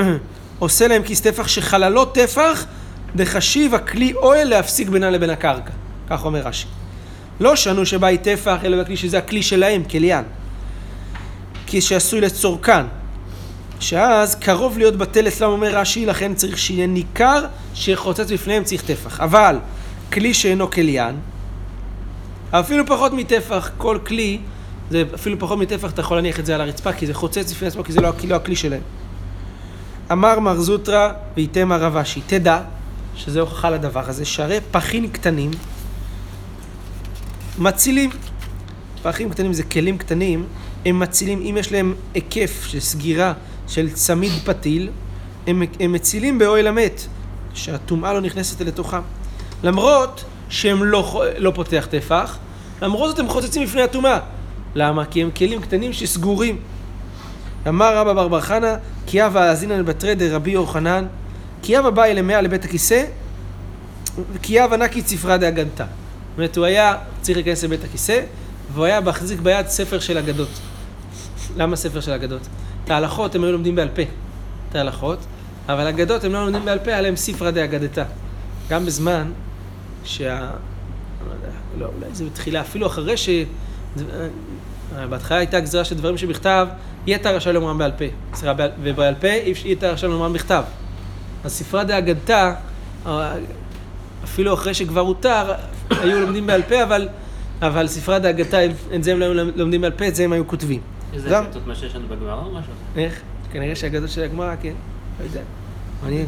עושה 0.60 0.88
להם 0.88 1.04
כיס 1.04 1.22
טפח 1.22 1.48
שחללו 1.48 2.06
טפח, 2.06 2.66
דחשיב 3.16 3.76
הכלי 3.76 4.14
אוהל 4.14 4.48
להפסיק 4.48 4.90
בינם 4.90 5.12
לבין 5.12 5.30
הקרקע. 5.30 5.72
כך 6.10 6.26
אומר 6.26 6.40
רש"י. 6.40 6.68
לא 7.40 7.56
שנו 7.56 7.86
שבית 7.86 8.22
טפח, 8.22 8.58
אלא 8.64 8.84
בכלי 8.84 8.98
שזה 8.98 9.18
הכלי 9.18 9.44
שלהם, 9.44 9.84
כליין. 9.84 10.24
כיס 11.66 11.84
שעשוי 11.84 12.22
לצורכן. 12.22 12.86
שאז 13.80 14.36
קרוב 14.36 14.78
להיות 14.78 14.96
בטל 14.96 15.28
אצלם, 15.28 15.50
אומר 15.50 15.76
רש"י, 15.76 16.06
לכן 16.06 16.36
צריך 16.36 16.58
שיהיה 16.58 16.88
ניכר 16.88 17.46
שחוצץ 17.74 18.32
בפניהם 18.32 18.64
צריך 18.64 18.82
טפח. 18.82 19.20
אבל 19.20 19.58
כלי 20.13 20.34
שאינו 20.34 20.72
כליין, 20.72 21.15
אפילו 22.51 22.86
פחות 22.86 23.13
מטפח, 23.13 23.72
כל 23.77 23.98
כלי, 24.08 24.39
זה 24.89 25.03
אפילו 25.15 25.39
פחות 25.39 25.60
מטפח, 25.60 25.91
אתה 25.91 26.01
יכול 26.01 26.18
להניח 26.18 26.39
את 26.39 26.46
זה 26.46 26.56
על 26.56 26.62
הרצפה, 26.62 26.94
כי 26.94 27.08
זה 27.08 27.13
חוצץ 27.13 27.51
בפני 27.51 27.68
עצמו, 27.68 27.84
כי 27.84 27.94
זה 27.94 28.01
לא, 28.01 28.12
לא 28.27 28.36
הכלי 28.36 28.56
שלהם. 28.56 28.82
אמר 30.12 30.39
מר 30.39 30.60
זוטרא 30.60 31.10
ויתם 31.36 31.72
הרב 31.72 31.98
אשי, 31.98 32.22
תדע, 32.27 32.62
שזה 33.15 33.41
הוכחה 33.41 33.70
לדבר 33.70 34.10
הזה, 34.10 34.25
שהרי 34.25 34.60
פחים 34.72 35.10
קטנים 35.10 35.51
מצילים. 37.60 38.10
פחים 39.03 39.30
קטנים 39.30 39.53
זה 39.53 39.63
כלים 39.63 39.98
קטנים, 39.98 40.46
הם 40.86 41.00
מצילים, 41.00 41.41
אם 41.41 41.58
יש 41.60 41.72
להם 41.72 41.94
היקף 42.13 42.63
של 42.68 42.80
סגירה 42.80 43.34
של 43.68 43.89
צמיד 43.89 44.32
פתיל, 44.46 44.89
הם, 45.48 45.63
הם 45.80 45.91
מצילים 45.91 46.39
באוהל 46.39 46.68
המת, 46.68 47.08
שהטומאה 47.53 48.13
לא 48.13 48.22
נכנסת 48.22 48.62
לתוכם. 48.62 49.01
למרות 49.63 50.24
שהם 50.50 50.84
לא, 50.84 51.24
לא 51.38 51.51
פותח 51.56 51.88
טפח, 51.89 52.38
למרות 52.82 53.10
זאת 53.10 53.20
הם 53.20 53.30
חוצצים 53.30 53.63
לפני 53.63 53.82
הטומאה. 53.82 54.20
למה? 54.75 55.06
כי 55.06 55.22
הם 55.22 55.32
כלים 55.32 55.62
קטנים 55.62 55.94
שסגורים. 55.94 56.58
אמר 57.68 57.98
רבא 57.98 58.13
בר 58.13 58.27
בר 58.27 58.41
חנא, 58.41 58.75
כי 59.08 59.25
אבא 59.25 59.39
האזינן 59.39 59.86
בתרי 59.86 60.15
דרבי 60.15 60.51
יוחנן, 60.51 61.06
כי 61.62 61.80
אבא 61.80 61.89
בא 61.89 62.03
אלמיה 62.03 62.41
לבית 62.41 62.65
הכיסא, 62.65 63.06
כי 64.41 64.63
אבא 64.63 64.77
נקי 64.77 65.01
צפרא 65.01 65.38
דאגנתא. 65.38 65.84
זאת 65.84 66.38
אומרת, 66.38 66.58
הוא 66.58 66.65
היה 66.65 66.96
צריך 67.22 67.38
להיכנס 67.38 67.63
לבית 67.63 67.84
הכיסא, 67.84 68.22
והוא 68.74 68.86
היה 68.86 69.01
מחזיק 69.01 69.39
ביד 69.39 69.68
ספר 69.68 70.00
של 70.00 70.18
אגדות. 70.18 70.50
למה 71.58 71.75
ספר 71.75 72.01
של 72.01 72.12
אגדות? 72.12 72.41
את 72.84 72.89
ההלכות 72.89 73.36
הם 73.36 73.44
היו 73.44 73.51
לומדים 73.51 73.75
בעל 73.75 73.89
פה, 73.96 74.01
את 74.70 74.75
ההלכות, 74.75 75.20
אבל 75.70 75.88
אגדות 75.88 76.24
הם 76.24 76.34
לא 76.34 76.46
לומדים 76.46 76.65
בעל 76.65 76.80
פה, 76.80 76.91
היה 76.91 77.01
להם 77.01 77.15
ספרא 77.15 77.51
דאגדתא. 77.51 78.03
גם 78.70 78.86
בזמן 78.86 79.32
שה... 80.03 80.39
לא 80.39 80.46
יודע, 81.34 81.48
לא, 81.79 81.86
אולי 81.86 82.15
זה 82.15 82.25
בתחילה, 82.25 82.62
אפילו 82.62 82.88
אחרי 82.88 83.17
ש... 83.17 83.29
בהתחלה 85.10 85.38
הייתה 85.38 85.60
גזירה 85.60 85.84
של 85.86 85.96
דברים 85.96 86.17
שבכתב, 86.17 86.67
יתר 87.08 87.36
רשאי 87.36 87.53
לומרם 87.53 87.77
בעל 87.77 87.91
פה. 87.91 88.05
סליחה, 88.34 88.53
בעל- 88.53 88.72
ובעל 88.84 89.13
פה 89.15 89.27
אפשר- 89.51 89.67
יתר 89.67 89.91
רשאי 89.93 90.10
לומרם 90.10 90.34
בכתב. 90.34 90.63
אז 91.43 91.51
ספרה 91.51 91.84
דאגדתא, 91.84 92.53
אה, 93.05 93.34
אפילו 94.24 94.53
אחרי 94.53 94.74
שכבר 94.74 95.01
הותר, 95.01 95.53
היו 95.89 96.20
לומדים 96.20 96.48
בעל 96.48 96.62
פה, 96.62 96.84
אבל, 96.84 97.10
אבל 97.62 97.88
ספרה 97.88 98.20
דאגדתא, 98.20 98.67
את 98.96 99.03
זה 99.03 99.12
הם 99.12 99.20
לא 99.20 99.25
היו 99.25 99.34
לומדים 99.55 99.81
בעל 99.81 99.91
פה, 99.91 100.08
את 100.08 100.15
זה 100.15 100.24
הם 100.24 100.34
היו 100.34 100.48
כותבים. 100.48 100.79
איזה 101.13 101.29
גם- 101.29 101.43
הקלטות 101.43 101.67
מה 101.67 101.75
שיש 101.75 101.96
לנו 101.96 102.08
בגמרא 102.08 102.34
או 102.46 102.51
משהו? 102.51 102.72
איך? 102.96 103.20
כנראה 103.51 103.75
שהאגדות 103.75 104.10
של 104.10 104.24
הגמרא, 104.24 104.55
כן. 104.62 104.74
לא 105.20 105.25
יודע. 105.25 105.41
מעניין. 106.03 106.25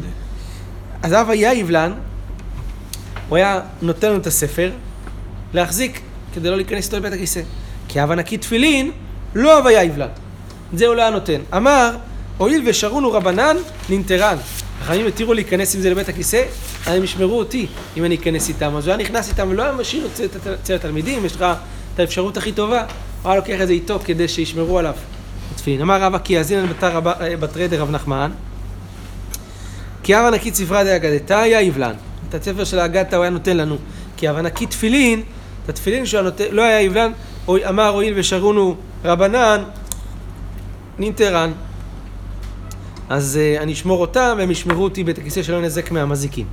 אז 1.02 1.12
אב 1.12 1.30
היה 1.30 1.54
יבלן, 1.54 1.92
הוא 3.28 3.36
היה 3.36 3.60
נותן 3.82 4.08
לנו 4.08 4.18
את 4.18 4.26
הספר 4.26 4.70
להחזיק, 5.54 6.00
כדי 6.34 6.50
לא 6.50 6.56
להיכנס 6.56 6.86
איתו 6.86 6.96
לבית 6.96 7.12
הכיסא. 7.12 7.40
כי 7.88 8.02
אב 8.02 8.10
ענקי 8.10 8.38
תפילין, 8.38 8.90
לא 9.34 9.58
אב 9.58 9.66
היה 9.66 9.84
יבלן. 9.84 10.08
את 10.74 10.78
זה 10.78 10.86
הוא 10.86 10.94
לא 10.94 11.00
היה 11.02 11.10
נותן. 11.10 11.40
אמר, 11.56 11.96
הואיל 12.38 12.62
ושרונו 12.66 13.12
רבנן, 13.12 13.56
ננטרן. 13.90 14.36
החכמים 14.80 15.06
התירו 15.06 15.34
להיכנס 15.34 15.74
עם 15.74 15.80
זה 15.80 15.90
לבית 15.90 16.08
הכיסא, 16.08 16.42
הם 16.86 17.04
ישמרו 17.04 17.38
אותי 17.38 17.66
אם 17.96 18.04
אני 18.04 18.14
אכנס 18.14 18.48
איתם. 18.48 18.76
אז 18.76 18.86
הוא 18.86 18.94
היה 18.94 19.02
נכנס 19.04 19.28
איתם 19.28 19.48
ולא 19.50 19.62
היה 19.62 19.72
משאיר 19.72 20.08
אצל- 20.62 20.74
התלמידים, 20.74 21.24
יש 21.24 21.36
לך 21.36 21.44
את 21.94 22.00
האפשרות 22.00 22.36
הכי 22.36 22.52
טובה, 22.52 22.84
הוא 23.22 23.30
היה 23.30 23.36
לוקח 23.40 23.60
את 23.62 23.66
זה 23.66 23.72
איתו 23.72 23.98
כדי 24.04 24.28
שישמרו 24.28 24.78
עליו. 24.78 24.94
תפילין. 25.56 25.80
אמר 25.80 26.02
רבא 26.02 26.18
כי 26.18 26.32
יאזינן 26.32 26.66
בתר 26.66 26.96
רב- 26.96 27.08
אה, 27.08 27.36
בתרי 27.36 27.68
דרב 27.68 27.90
נחמן, 27.90 28.30
כי 30.02 30.14
הווה 30.14 30.30
נקי 30.30 30.50
צפרא 30.50 30.82
דאגדתא 30.84 31.46
יבלן. 31.60 31.94
את 32.36 32.40
הספר 32.40 32.64
של 32.64 32.78
האגדתא 32.78 33.16
הוא 33.16 33.22
היה 33.22 33.30
נותן 33.30 33.56
לנו. 33.56 33.76
כי 34.16 34.28
הווה 34.28 34.42
נקי 34.42 34.66
תפילין, 34.66 35.22
את 35.64 35.68
התפילין 35.68 36.06
שהוא 36.06 36.22
נותן, 36.22 36.44
לא 36.50 36.62
היה 36.62 36.80
יבלן, 36.80 37.12
אמר 37.48 37.88
הואיל 37.88 38.14
ושרונו 38.16 38.76
רבנן, 39.04 39.62
נינטרן. 40.98 41.52
אז 43.08 43.38
uh, 43.58 43.62
אני 43.62 43.72
אשמור 43.72 44.00
אותם 44.00 44.34
והם 44.38 44.50
ישמרו 44.50 44.84
אותי 44.84 45.04
בית 45.04 45.18
הכיסא 45.18 45.42
שלא 45.42 45.62
נזק 45.62 45.90
מהמזיקים. 45.90 46.46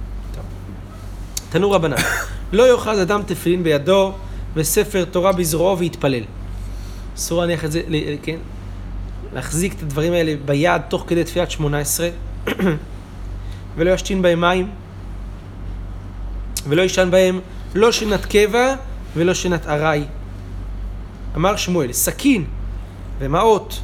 תנו 1.50 1.71
רבנן, 1.71 1.95
לא 2.53 2.71
יאחז 2.71 3.01
אדם 3.01 3.21
תפילין 3.25 3.63
בידו 3.63 4.13
וספר 4.55 5.05
תורה 5.05 5.31
בזרועו 5.31 5.77
ויתפלל. 5.77 6.23
אסור 7.17 7.41
להניח 7.41 7.65
את 7.65 7.71
זה, 7.71 7.81
ל- 7.88 8.15
כן? 8.23 8.38
להחזיק 9.33 9.73
את 9.73 9.81
הדברים 9.81 10.13
האלה 10.13 10.33
ביד 10.45 10.81
תוך 10.89 11.03
כדי 11.07 11.23
תפילת 11.23 11.51
שמונה 11.51 11.79
עשרה 11.79 12.09
ולא 13.77 13.91
ישתין 13.91 14.21
בהם 14.21 14.41
מים 14.41 14.67
ולא 16.67 16.81
יישן 16.81 17.11
בהם 17.11 17.39
לא 17.75 17.91
שנת 17.91 18.25
קבע 18.25 18.75
ולא 19.15 19.33
שנת 19.33 19.67
ארעי. 19.67 20.03
אמר 21.35 21.55
שמואל, 21.55 21.93
סכין 21.93 22.45
ומעות 23.19 23.79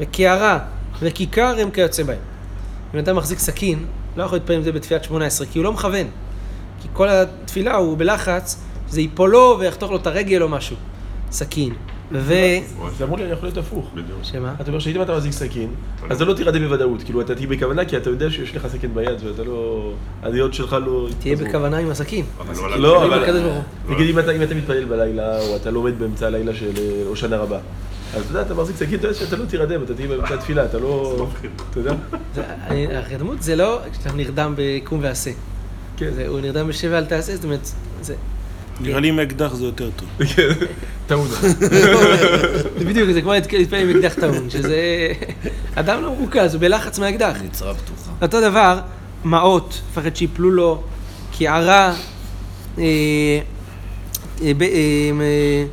וקערה 0.00 0.58
וכיכר 1.00 1.54
הם 1.60 1.70
כיוצא 1.70 2.02
בהם. 2.02 2.18
אם 2.94 2.98
אדם 2.98 3.16
מחזיק 3.16 3.38
סכין, 3.38 3.84
לא 4.16 4.22
יכול 4.22 4.38
להתפלל 4.38 4.56
עם 4.56 4.62
זה 4.62 4.72
בתפילת 4.72 5.04
שמונה 5.04 5.26
עשרה, 5.26 5.46
כי 5.46 5.58
הוא 5.58 5.64
לא 5.64 5.72
מכוון. 5.72 6.06
כי 6.82 6.88
כל 6.92 7.08
התפילה 7.08 7.76
הוא 7.76 7.98
בלחץ, 7.98 8.60
זה 8.88 9.00
ייפול 9.00 9.30
לו 9.30 9.56
ויחתוך 9.60 9.90
לו 9.90 9.96
את 9.96 10.06
הרגל 10.06 10.42
או 10.42 10.48
משהו. 10.48 10.76
סכין. 11.30 11.74
ו... 12.12 12.34
זה 12.98 13.04
אמור 13.04 13.18
לי 13.18 13.24
יכול 13.24 13.44
להיות 13.48 13.58
הפוך. 13.58 13.90
שמה? 14.22 14.54
אתה 14.60 14.68
אומר 14.68 14.78
שאם 14.78 15.02
אתה 15.02 15.12
מחזיק 15.14 15.32
סכין, 15.32 15.68
אז 16.10 16.16
אתה 16.16 16.24
לא 16.30 16.34
תירדם 16.34 16.62
בוודאות. 16.62 17.02
כאילו, 17.02 17.20
אתה 17.20 17.34
תהיה 17.34 17.46
בכוונה, 17.48 17.84
כי 17.84 17.96
אתה 17.96 18.10
יודע 18.10 18.30
שיש 18.30 18.56
לך 18.56 18.66
סכין 18.66 18.94
ביד, 18.94 19.24
ואתה 19.24 19.44
לא... 19.44 19.92
הדעות 20.22 20.54
שלך 20.54 20.76
לא... 20.86 21.08
תהיה. 21.18 21.36
בכוונה 21.36 21.78
עם 21.78 21.90
הסכין. 21.90 22.24
לא, 22.76 23.04
אבל... 23.06 23.40
נגיד 23.88 24.10
אם 24.10 24.18
אתה, 24.18 24.30
אם 24.32 24.42
אתה 24.42 24.54
מתפלל 24.54 24.84
בלילה, 24.84 25.40
או 25.40 25.56
אתה 25.56 25.70
לומד 25.70 25.98
באמצע 25.98 26.26
הלילה 26.26 26.54
של 26.54 26.70
אה, 26.78 27.02
הושענא 27.06 27.34
רבה, 27.34 27.58
אז 28.16 28.22
אתה 28.22 28.30
יודע, 28.30 28.42
אתה 28.42 28.54
מחזיק 28.54 28.76
סכין, 28.76 28.98
אתה 28.98 29.06
יודע 29.08 29.18
שאתה 29.18 29.36
לא 29.36 29.44
תירדם, 29.44 29.82
אתה 29.82 29.94
תהיה 29.94 30.08
באמצע 30.08 30.34
התפילה, 30.34 30.64
אתה 30.64 30.78
לא... 30.78 31.26
אתה 31.70 31.80
יודע? 31.80 31.94
זה- 32.34 32.42
אני- 32.66 32.86
הרדמות 32.96 33.42
זה 33.42 33.56
לא 33.56 33.80
כשאתה 33.92 34.12
נרדם 34.12 34.54
בקום 34.56 34.98
ועשה. 35.02 35.30
כן. 35.96 36.10
זה- 36.14 36.26
הוא 36.28 36.40
נרדם 36.40 36.68
בשב 36.68 36.88
ואל 36.92 37.04
תעשה, 37.04 37.34
זאת 37.34 37.44
אומרת, 37.44 37.68
זה... 38.02 38.14
נראה 38.80 39.00
לי 39.00 39.08
עם 39.08 39.20
אקדח 39.20 39.54
זה 39.54 39.64
יותר 39.64 39.90
טוב. 39.96 40.08
טעון. 41.10 41.28
זה 42.78 42.84
בדיוק, 42.88 43.10
זה 43.10 43.22
כמו 43.22 43.32
להתפלל 43.32 43.80
עם 43.80 43.96
אקדח 43.96 44.14
טעון, 44.14 44.50
שזה... 44.50 44.78
אדם 45.74 46.02
לא 46.02 46.10
מרוכז, 46.10 46.54
הוא 46.54 46.60
בלחץ 46.60 46.98
מהאקדח. 46.98 47.36
נצרה 47.44 47.74
פתוחה. 47.74 48.10
אותו 48.22 48.40
דבר, 48.40 48.80
מעות, 49.24 49.80
מפחד 49.90 50.16
שיפלו 50.16 50.50
לו, 50.50 50.82
קערה, 51.38 51.94
אה, 52.78 52.84
אה, 54.42 54.52
אה, 54.62 55.64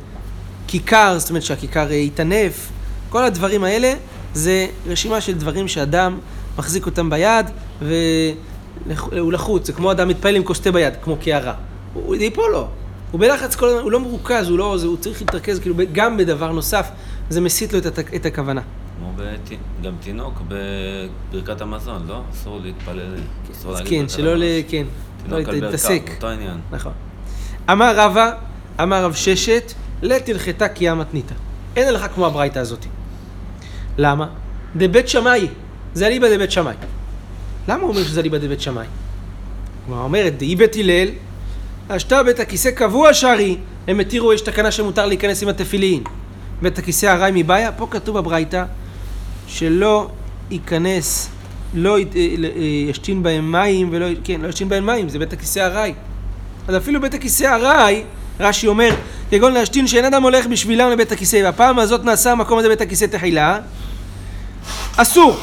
כיכר, 0.68 1.18
זאת 1.18 1.30
אומרת 1.30 1.42
שהכיכר 1.42 1.92
יטנף, 1.92 2.68
כל 3.08 3.24
הדברים 3.24 3.64
האלה 3.64 3.94
זה 4.34 4.66
רשימה 4.86 5.20
של 5.20 5.34
דברים 5.34 5.68
שאדם 5.68 6.18
מחזיק 6.58 6.86
אותם 6.86 7.10
ביד 7.10 7.46
והוא 7.82 9.32
לחוץ, 9.32 9.66
זה 9.66 9.72
כמו 9.72 9.92
אדם 9.92 10.08
מתפעל 10.08 10.36
עם 10.36 10.44
כוס 10.44 10.60
תה 10.60 10.72
ביד, 10.72 10.94
כמו 11.02 11.16
קערה. 11.16 11.54
הוא 11.94 12.04
הוא 12.06 12.14
ייפול 12.14 12.50
לו, 12.52 12.68
הוא 13.10 13.20
בלחץ 13.20 13.56
כל 13.56 13.68
הזמן, 13.68 13.82
הוא 13.82 13.92
לא 13.92 14.00
מרוכז, 14.00 14.48
הוא, 14.48 14.58
לא, 14.58 14.78
זה, 14.78 14.86
הוא 14.86 14.96
צריך 14.96 15.20
להתרכז 15.20 15.60
כאילו 15.60 15.74
גם 15.92 16.16
בדבר 16.16 16.52
נוסף, 16.52 16.90
זה 17.30 17.40
מסיט 17.40 17.72
לו 17.72 17.78
את, 17.78 17.98
את 18.16 18.26
הכוונה. 18.26 18.60
כמו 18.98 19.12
בת... 19.16 19.58
גם 19.82 19.92
תינוק 20.00 20.42
בברכת 20.48 21.60
המזון, 21.60 22.02
לא? 22.08 22.22
אסור 22.32 22.60
להתפלל, 22.62 23.14
אסור 23.52 23.72
להגיד 23.72 23.90
כן, 23.90 24.08
שלא 24.08 24.34
ל... 24.34 24.42
כן, 24.68 24.86
לא 25.28 25.34
תינוק 25.36 25.48
על 25.48 25.54
להתעסק. 25.54 26.02
ברכת, 26.02 26.14
אותו 26.14 26.28
עניין. 26.28 26.58
נכון. 26.70 26.92
אמר 27.70 27.96
רבא, 27.96 28.32
אמר 28.82 29.04
רב 29.04 29.14
ששת, 29.14 29.72
לתלכתה 30.02 30.68
כי 30.68 30.90
מתניתא. 30.90 31.34
אין 31.76 31.94
לך 31.94 32.06
כמו 32.14 32.26
הברייתא 32.26 32.58
הזאת. 32.58 32.86
למה? 33.98 34.28
דבית 34.76 35.08
שמאי, 35.08 35.48
זה 35.94 36.06
אליבא 36.06 36.36
דבית 36.36 36.50
שמאי. 36.50 36.74
למה 37.68 37.82
הוא 37.82 37.90
אומר 37.90 38.04
שזה 38.04 38.20
אליבא 38.20 38.38
דבית 38.38 38.60
שמאי? 38.60 38.86
כלומר, 39.86 40.02
אומרת, 40.02 40.38
דאי 40.38 40.56
בית 40.56 40.76
הלל, 40.76 41.08
השתה 41.90 42.22
בית 42.22 42.40
הכיסא 42.40 42.70
קבוע 42.70 43.14
שרי, 43.14 43.56
הם 43.88 44.00
התירו, 44.00 44.32
יש 44.32 44.40
תקנה 44.40 44.70
שמותר 44.70 45.06
להיכנס 45.06 45.42
עם 45.42 45.48
התפילין. 45.48 46.02
בית 46.62 46.78
הכיסא 46.78 47.06
ארעי 47.06 47.32
מבעיה, 47.34 47.72
פה 47.72 47.86
כתוב 47.90 48.18
בברייתא, 48.18 48.64
שלא 49.46 50.08
ייכנס, 50.50 51.28
לא 51.74 51.98
אה, 51.98 52.02
אה, 52.16 52.62
ישתין 52.90 53.22
בהם 53.22 53.52
מים 53.52 53.88
ולא, 53.92 54.06
כן, 54.24 54.40
לא 54.40 54.48
ישתין 54.48 54.68
בהם 54.68 54.86
מים, 54.86 55.08
זה 55.08 55.18
בית 55.18 55.32
הכיסא 55.32 55.60
ארעי. 55.60 55.94
אז 56.68 56.76
אפילו 56.76 57.00
בית 57.00 57.14
הכיסא 57.14 57.44
ארעי, 57.44 58.02
רש"י 58.40 58.66
אומר, 58.66 58.90
כגון 59.30 59.52
להשתין 59.52 59.86
שאין 59.86 60.04
אדם 60.04 60.22
הולך 60.22 60.46
בשבילם 60.46 60.90
לבית 60.90 61.12
הכיסא, 61.12 61.40
והפעם 61.44 61.78
הזאת 61.78 62.04
נעשה 62.04 62.32
המקום 62.32 62.58
הזה 62.58 62.68
בית 62.68 62.80
הכיסא 62.80 63.04
תחילה, 63.04 63.58
אסור. 64.96 65.36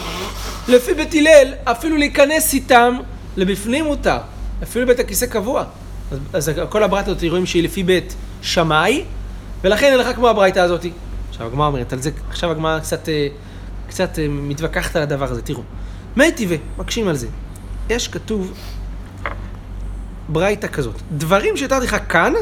לפי 0.67 0.93
בית 0.93 1.13
הלל, 1.13 1.53
אפילו 1.63 1.97
להיכנס 1.97 2.53
איתם 2.53 2.97
לבפנים 3.37 3.85
מותר. 3.85 4.17
אפילו 4.63 4.87
בית 4.87 4.99
הכיסא 4.99 5.25
קבוע. 5.25 5.63
אז, 6.11 6.19
אז 6.33 6.51
כל 6.69 6.83
הברייתא 6.83 7.09
הזאת 7.09 7.23
רואים 7.29 7.45
שהיא 7.45 7.63
לפי 7.63 7.83
בית 7.83 8.15
שמאי, 8.41 9.03
ולכן 9.61 9.85
אין 9.85 9.99
לך 9.99 10.15
כמו 10.15 10.29
הברייתא 10.29 10.59
הזאת. 10.59 10.85
עכשיו 11.29 11.47
הגמרא 11.47 11.67
אומרת 11.67 11.93
על 11.93 12.01
זה, 12.01 12.11
עכשיו 12.29 12.51
הגמרא 12.51 12.79
קצת, 12.79 13.09
אה, 13.09 13.27
קצת 13.87 14.19
אה, 14.19 14.27
מתווכחת 14.29 14.95
על 14.95 15.01
הדבר 15.01 15.25
הזה, 15.25 15.41
תראו. 15.41 15.61
מי 16.17 16.31
טבעי, 16.31 16.57
מקשים 16.77 17.07
על 17.07 17.15
זה. 17.15 17.27
יש 17.89 18.07
כתוב 18.07 18.53
ברייתא 20.29 20.67
כזאת, 20.67 21.01
דברים 21.11 21.57
שהתרתי 21.57 21.85
לך 21.85 21.97
כאן, 22.09 22.33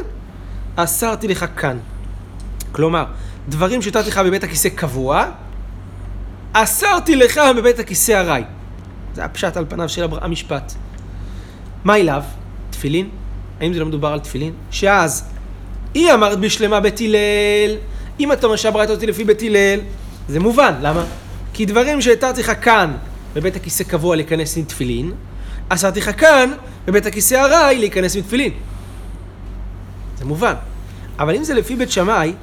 אסרתי 0.75 1.27
לך 1.27 1.45
כאן. 1.55 1.77
כלומר, 2.71 3.05
דברים 3.49 3.81
שהתרתי 3.81 4.09
לך 4.09 4.17
בבית 4.17 4.43
הכיסא 4.43 4.69
קבוע, 4.69 5.25
אסרתי 6.53 7.15
לך 7.15 7.41
בבית 7.57 7.79
הכיסא 7.79 8.11
ארעי. 8.11 8.43
זה 9.13 9.25
הפשט 9.25 9.57
על 9.57 9.65
פניו 9.69 9.89
של 9.89 10.05
המשפט. 10.21 10.73
מה 11.83 11.97
אליו? 11.97 12.23
תפילין? 12.69 13.09
האם 13.59 13.73
זה 13.73 13.79
לא 13.79 13.85
מדובר 13.85 14.07
על 14.07 14.19
תפילין? 14.19 14.53
שאז, 14.71 15.23
היא 15.93 16.13
אמרת 16.13 16.39
בשלמה 16.39 16.79
בית 16.79 17.01
הלל, 17.01 17.75
אם 18.19 18.31
אתה 18.31 18.57
שהברייתא 18.57 18.91
אותי 18.91 19.07
לפי 19.07 19.23
בית 19.23 19.41
הלל, 19.41 19.79
זה 20.27 20.39
מובן, 20.39 20.73
למה? 20.81 21.05
כי 21.53 21.65
דברים 21.65 22.01
שהתרתי 22.01 22.41
לך 22.41 22.51
כאן, 22.61 22.93
בבית 23.33 23.55
הכיסא 23.55 23.83
קבוע 23.83 24.15
להיכנס 24.15 24.57
עם 24.57 24.63
תפילין, 24.63 25.11
אסרתי 25.69 25.99
לך 25.99 26.19
כאן, 26.19 26.51
בבית 26.85 27.05
הכיסא 27.05 27.35
ארעי, 27.35 27.79
להיכנס 27.79 28.15
עם 28.15 28.21
תפילין. 28.21 28.51
זה 30.17 30.25
מובן. 30.25 30.53
אבל 31.19 31.35
אם 31.35 31.43
זה 31.43 31.53
לפי 31.53 31.75
בית 31.75 31.91
שמאי, 31.91 32.33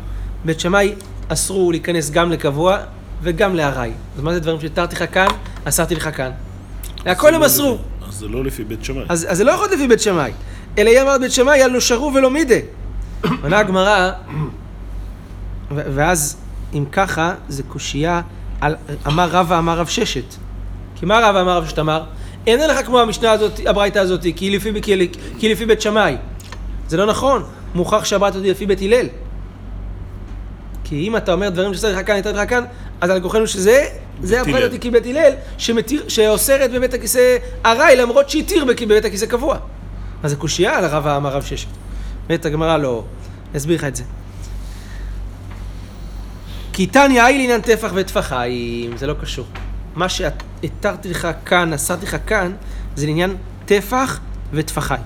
בית 0.44 0.60
שמאי 0.60 0.94
אסרו 1.28 1.70
להיכנס 1.70 2.10
גם 2.10 2.30
לקבוע 2.30 2.78
וגם 3.22 3.56
לארעי. 3.56 3.92
אז 4.16 4.22
מה 4.22 4.34
זה 4.34 4.40
דברים 4.40 4.60
שהתרתי 4.60 4.94
לך 4.94 5.04
כאן, 5.12 5.28
אסרתי 5.64 5.94
לך 5.94 6.16
כאן. 6.16 6.30
להכל 7.06 7.34
הם 7.34 7.42
אסרו. 7.42 7.78
אז 8.08 8.14
זה 8.14 8.28
לא 8.28 8.44
לפי 8.44 8.64
בית 8.64 8.84
שמאי. 8.84 9.04
אז, 9.08 9.26
אז 9.30 9.36
זה 9.36 9.44
לא 9.44 9.52
יכול 9.52 9.64
להיות 9.64 9.78
לפי 9.78 9.88
בית 9.88 10.00
שמאי. 10.00 10.32
אלא 10.78 10.90
היא 10.90 11.02
אמרת 11.02 11.20
בית 11.20 11.32
שמאי, 11.32 11.62
על 11.62 11.70
לא 11.70 11.80
שרו 11.80 12.14
ולא 12.14 12.30
מידה. 12.30 12.54
עונה 13.42 13.58
הגמרא, 13.58 14.10
ואז 15.70 16.36
אם 16.74 16.84
ככה, 16.92 17.34
זה 17.48 17.62
קושייה 17.62 18.20
על 18.60 18.76
אמר 19.06 19.28
רבא 19.30 19.58
אמר 19.58 19.78
רב 19.78 19.86
ששת. 19.86 20.34
כי 20.94 21.06
מה 21.06 21.20
רבא 21.28 21.40
אמר 21.40 21.56
רב 21.56 21.66
ששת 21.66 21.78
אמר? 21.78 22.04
אין 22.46 22.70
לך 22.70 22.86
כמו 22.86 23.00
המשנה 23.00 23.30
הזאת, 23.30 23.60
הברייתא 23.66 23.98
הזאת, 23.98 24.22
כי 24.22 24.44
היא 24.44 24.56
לפי, 24.56 24.82
כי, 25.38 25.48
לפי 25.48 25.66
בית 25.66 25.80
שמאי. 25.80 26.16
זה 26.88 26.96
לא 26.96 27.06
נכון, 27.06 27.44
מוכרח 27.74 28.04
שהברייתא 28.04 28.36
הזאת 28.36 28.44
היא 28.44 28.52
לפי 28.52 28.66
בית 28.66 28.82
הלל. 28.82 29.06
כי 30.84 31.08
אם 31.08 31.16
אתה 31.16 31.32
אומר 31.32 31.48
דברים 31.48 31.74
שצריך 31.74 31.98
לך 31.98 32.06
כאן, 32.06 32.16
נתתי 32.16 32.32
לך 32.32 32.50
כאן, 32.50 32.64
אז 33.00 33.10
על 33.10 33.20
כוחנו 33.20 33.46
שזה, 33.46 33.84
זה 34.22 34.40
הברייתא. 34.40 34.64
אותי 34.64 34.78
כבית 34.78 35.06
הלל, 35.06 35.32
שמתיר, 35.58 36.08
שאוסרת 36.08 36.70
בבית 36.70 36.94
הכיסא 36.94 37.36
ארעי, 37.66 37.96
למרות 37.96 38.30
שהתיר 38.30 38.64
בבית 38.64 39.04
הכיסא 39.04 39.26
קבוע. 39.26 39.58
אז 40.22 40.30
זה 40.30 40.36
קושייה 40.36 40.78
על 40.78 40.84
הרב 40.84 41.06
אמר 41.06 41.30
רב 41.30 41.42
ששת. 41.42 41.68
באמת 42.26 42.44
הגמרא 42.44 42.76
לא... 42.76 43.04
אסביר 43.56 43.76
לך 43.76 43.84
את 43.84 43.96
זה. 43.96 44.02
כי 46.72 46.86
תניא 46.86 47.26
אי 47.26 47.38
לעניין 47.38 47.60
טפח 47.60 47.90
וטפחיים, 47.94 48.96
זה 48.96 49.06
לא 49.06 49.14
קשור. 49.20 49.46
מה 49.94 50.08
שהתרתי 50.08 51.10
לך 51.10 51.28
כאן, 51.46 51.72
אסרתי 51.72 52.06
לך 52.06 52.16
כאן, 52.26 52.52
זה 52.96 53.06
לעניין 53.06 53.36
טפח 53.66 54.20
וטפחיים. 54.52 55.02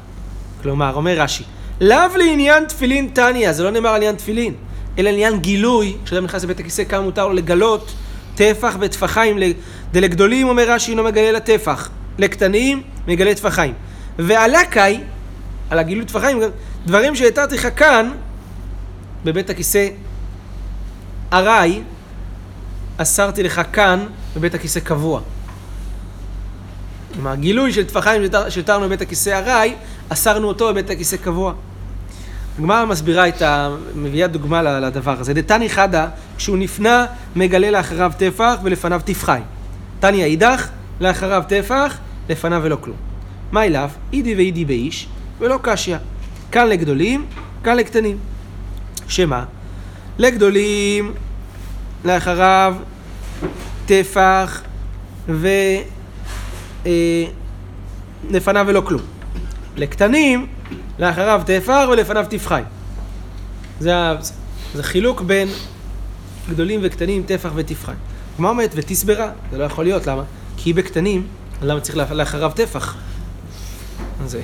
כלומר, 0.62 0.94
אומר 0.94 1.20
רש"י, 1.20 1.44
לאו 1.81 2.16
לעניין 2.16 2.64
תפילין 2.64 3.11
תניא, 3.12 3.53
זה 3.53 3.62
לא 3.62 3.70
נאמר 3.70 3.88
על 3.88 3.96
עניין 3.96 4.16
תפילין, 4.16 4.55
אלא 4.98 5.11
לעניין 5.11 5.40
גילוי, 5.40 5.96
כשאדם 6.05 6.24
נכנס 6.24 6.44
לבית 6.44 6.61
הכיסא, 6.61 6.85
כמה 6.85 7.00
מותר 7.00 7.27
לו 7.27 7.33
לגלות 7.33 7.92
טפח 8.35 8.77
וטפחיים. 8.81 9.38
דלגדולים, 9.92 10.48
אומר 10.48 10.70
רש"י, 10.70 10.90
אינו 10.90 11.03
מגלה 11.03 11.33
לטפח, 11.33 11.90
לקטנים, 12.18 12.83
מגלה 13.07 13.35
טפחיים. 13.35 13.74
ועלה 14.18 14.64
קאי, 14.70 15.00
על 15.70 15.79
הגילוי 15.79 16.05
טפחיים, 16.05 16.40
דברים 16.87 17.16
שהתרתי 17.16 17.55
לך 17.55 17.68
כאן, 17.77 18.11
בבית 19.24 19.50
הכיסא 19.50 19.88
ארעי, 21.33 21.83
אסרתי 22.96 23.42
לך 23.42 23.61
כאן 23.72 24.07
בבית 24.37 24.55
הכיסא 24.55 24.81
קבוע. 24.81 25.20
כלומר, 27.14 27.35
גילוי 27.35 27.72
של 27.72 27.85
טפחיים 27.85 28.22
שהתר- 28.22 28.48
שהתרנו 28.48 28.87
בבית 28.87 29.00
הכיסא 29.03 29.31
ארעי, 29.31 29.74
אסרנו 30.09 30.48
אותו 30.48 30.68
בבית 30.68 30.90
הכיסא 30.90 31.16
קבוע. 31.16 31.53
הגמרא 32.59 32.85
מסבירה 32.85 33.29
את 33.29 33.42
ה... 33.42 33.70
מביאה 33.94 34.27
דוגמה 34.27 34.62
לדבר 34.62 35.20
הזה. 35.20 35.35
דתני 35.35 35.68
חדה, 35.68 36.09
כשהוא 36.37 36.59
נפנה, 36.59 37.07
מגלה 37.37 37.70
לאחריו 37.70 38.12
טפח 38.18 38.55
ולפניו 38.62 39.00
טפחיים. 39.05 39.44
תניא 40.00 40.24
אידך, 40.24 40.68
לאחריו 41.00 41.42
טפח, 41.48 41.98
לפניו 42.29 42.61
ולא 42.64 42.77
כלום. 42.81 43.13
מה 43.54 43.64
אליו? 43.64 43.90
אידי 44.12 44.34
ואידי 44.34 44.64
באיש, 44.64 45.06
ולא 45.40 45.58
קשיא. 45.62 45.96
כאן 46.52 46.68
לגדולים, 46.68 47.26
כאן 47.64 47.76
לקטנים. 47.76 48.18
שמה? 49.08 49.44
לגדולים, 50.18 51.14
לאחריו 52.04 52.74
טפח 53.86 54.62
ו... 55.28 55.48
אה, 56.86 57.24
ולא 58.66 58.80
כלום. 58.80 59.02
לקטנים, 59.76 60.46
לאחריו 60.98 61.42
טפח 61.46 61.86
ולפניו 61.92 62.26
טפחיים. 62.30 62.64
זה, 63.80 63.92
זה 64.74 64.82
חילוק 64.82 65.20
בין 65.20 65.48
גדולים 66.50 66.80
וקטנים, 66.82 67.22
טפח 67.22 67.50
וטפחיים. 67.54 67.98
הגמרא 68.34 68.50
אומרת, 68.50 68.70
ותסברה, 68.74 69.30
זה 69.50 69.58
לא 69.58 69.64
יכול 69.64 69.84
להיות, 69.84 70.06
למה? 70.06 70.22
כי 70.56 70.72
בקטנים, 70.72 71.26
למה 71.62 71.80
צריך 71.80 71.96
לאח- 71.96 72.12
לאחריו 72.12 72.50
טפח? 72.54 72.96
אז, 74.24 74.37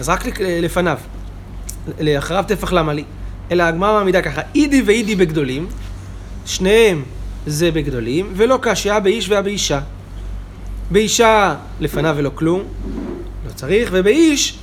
אז 0.00 0.08
רק 0.08 0.24
לפניו. 0.40 0.98
לאחריו 2.00 2.44
טפח 2.48 2.72
למה? 2.72 2.92
אלא 3.50 3.62
הגמרא 3.62 3.92
מעמידה 3.92 4.22
ככה, 4.22 4.40
אידי 4.54 4.82
ואידי 4.82 5.14
בגדולים, 5.14 5.66
שניהם 6.46 7.02
זה 7.46 7.70
בגדולים, 7.70 8.32
ולא 8.36 8.58
קשיא 8.62 8.98
באיש 8.98 9.28
ובאישה. 9.30 9.80
באישה 10.90 11.54
לפניו 11.80 12.14
ולא 12.18 12.30
כלום, 12.34 12.62
לא 13.46 13.52
צריך, 13.54 13.88
ובאיש 13.92 14.58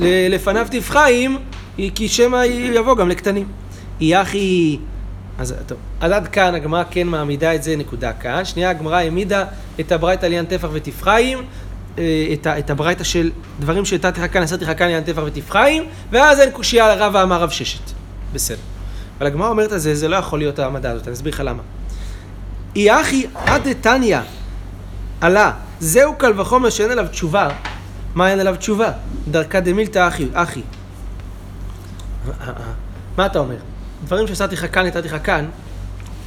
לפניו 0.00 0.66
תפחיים, 0.70 1.38
היא- 1.78 1.90
כי 1.94 2.08
שמא 2.08 2.42
יבוא 2.46 2.96
גם 2.96 3.08
לקטנים. 3.08 3.46
היא 4.00 4.16
אחי... 4.16 4.78
אז 5.38 5.54
טוב, 5.66 5.78
אז 6.00 6.12
עד 6.12 6.28
כאן 6.28 6.54
הגמרא 6.54 6.82
כן 6.90 7.06
מעמידה 7.06 7.54
את 7.54 7.62
זה 7.62 7.76
נקודה 7.76 8.12
כאן. 8.12 8.44
שנייה, 8.44 8.70
הגמרא 8.70 8.96
העמידה 8.96 9.44
את 9.80 9.92
הברייתא 9.92 10.26
לעניין 10.26 10.44
טפח 10.44 10.68
ותפחיים, 10.72 11.38
את, 12.32 12.46
ה- 12.46 12.58
את 12.58 12.70
הברייתא 12.70 13.04
של 13.04 13.30
דברים 13.60 13.84
כאן, 14.32 14.42
נשאתי 14.42 14.64
לך 14.64 14.78
כאן, 14.78 14.88
יען 14.88 15.02
טפח 15.02 15.22
ותפחיים, 15.26 15.84
ואז 16.10 16.40
אין 16.40 16.50
קושייה 16.50 16.92
על 16.92 17.02
הרב 17.02 17.14
ואמר 17.14 17.42
רב 17.42 17.50
ששת. 17.50 17.80
בסדר. 18.32 18.58
אבל 19.18 19.26
הגמרא 19.26 19.48
אומרת 19.48 19.72
על 19.72 19.78
זה, 19.78 19.94
זה 19.94 20.08
לא 20.08 20.16
יכול 20.16 20.38
להיות 20.38 20.58
העמדה 20.58 20.90
הזאת, 20.90 21.06
אני 21.06 21.14
אסביר 21.14 21.32
לך 21.32 21.42
למה. 21.44 21.62
אי 22.76 23.00
אחי 23.00 23.26
עד 23.34 23.68
דתניא 23.68 24.18
עלה, 25.20 25.52
זהו 25.80 26.14
קל 26.14 26.40
וחומר 26.40 26.70
שאין 26.70 26.90
עליו 26.90 27.06
תשובה. 27.10 27.48
מה 28.14 28.30
אין 28.30 28.40
עליו 28.40 28.56
תשובה? 28.56 28.90
דרכא 29.30 29.60
דמילתא 29.60 30.08
אחי, 30.08 30.26
אחי. 30.32 30.62
מה 33.16 33.26
אתה 33.26 33.38
אומר? 33.38 33.56
דברים 34.04 34.26
לך 34.54 34.74
כאן, 34.74 34.86
נתתי 34.86 35.08
כאן, 35.24 35.46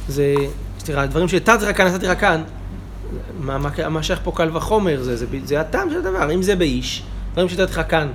זה, 0.08 0.34
סליחה, 0.78 1.06
דברים 1.06 1.28
שהתרתי 1.28 1.74
כאן, 1.74 1.86
נתתי 1.86 2.06
כאן, 2.20 2.42
מה, 3.40 3.58
מה, 3.58 3.88
מה 3.88 4.02
שייך 4.02 4.20
פה 4.24 4.32
קל 4.34 4.56
וחומר? 4.56 5.02
זה, 5.02 5.16
זה, 5.16 5.26
זה 5.44 5.60
הטעם 5.60 5.90
של 5.90 5.98
הדבר. 5.98 6.32
אם 6.32 6.42
זה 6.42 6.56
באיש, 6.56 7.02
דברים 7.32 7.48
שנתתי 7.48 7.72
לך 7.72 7.80
כאן 7.88 8.08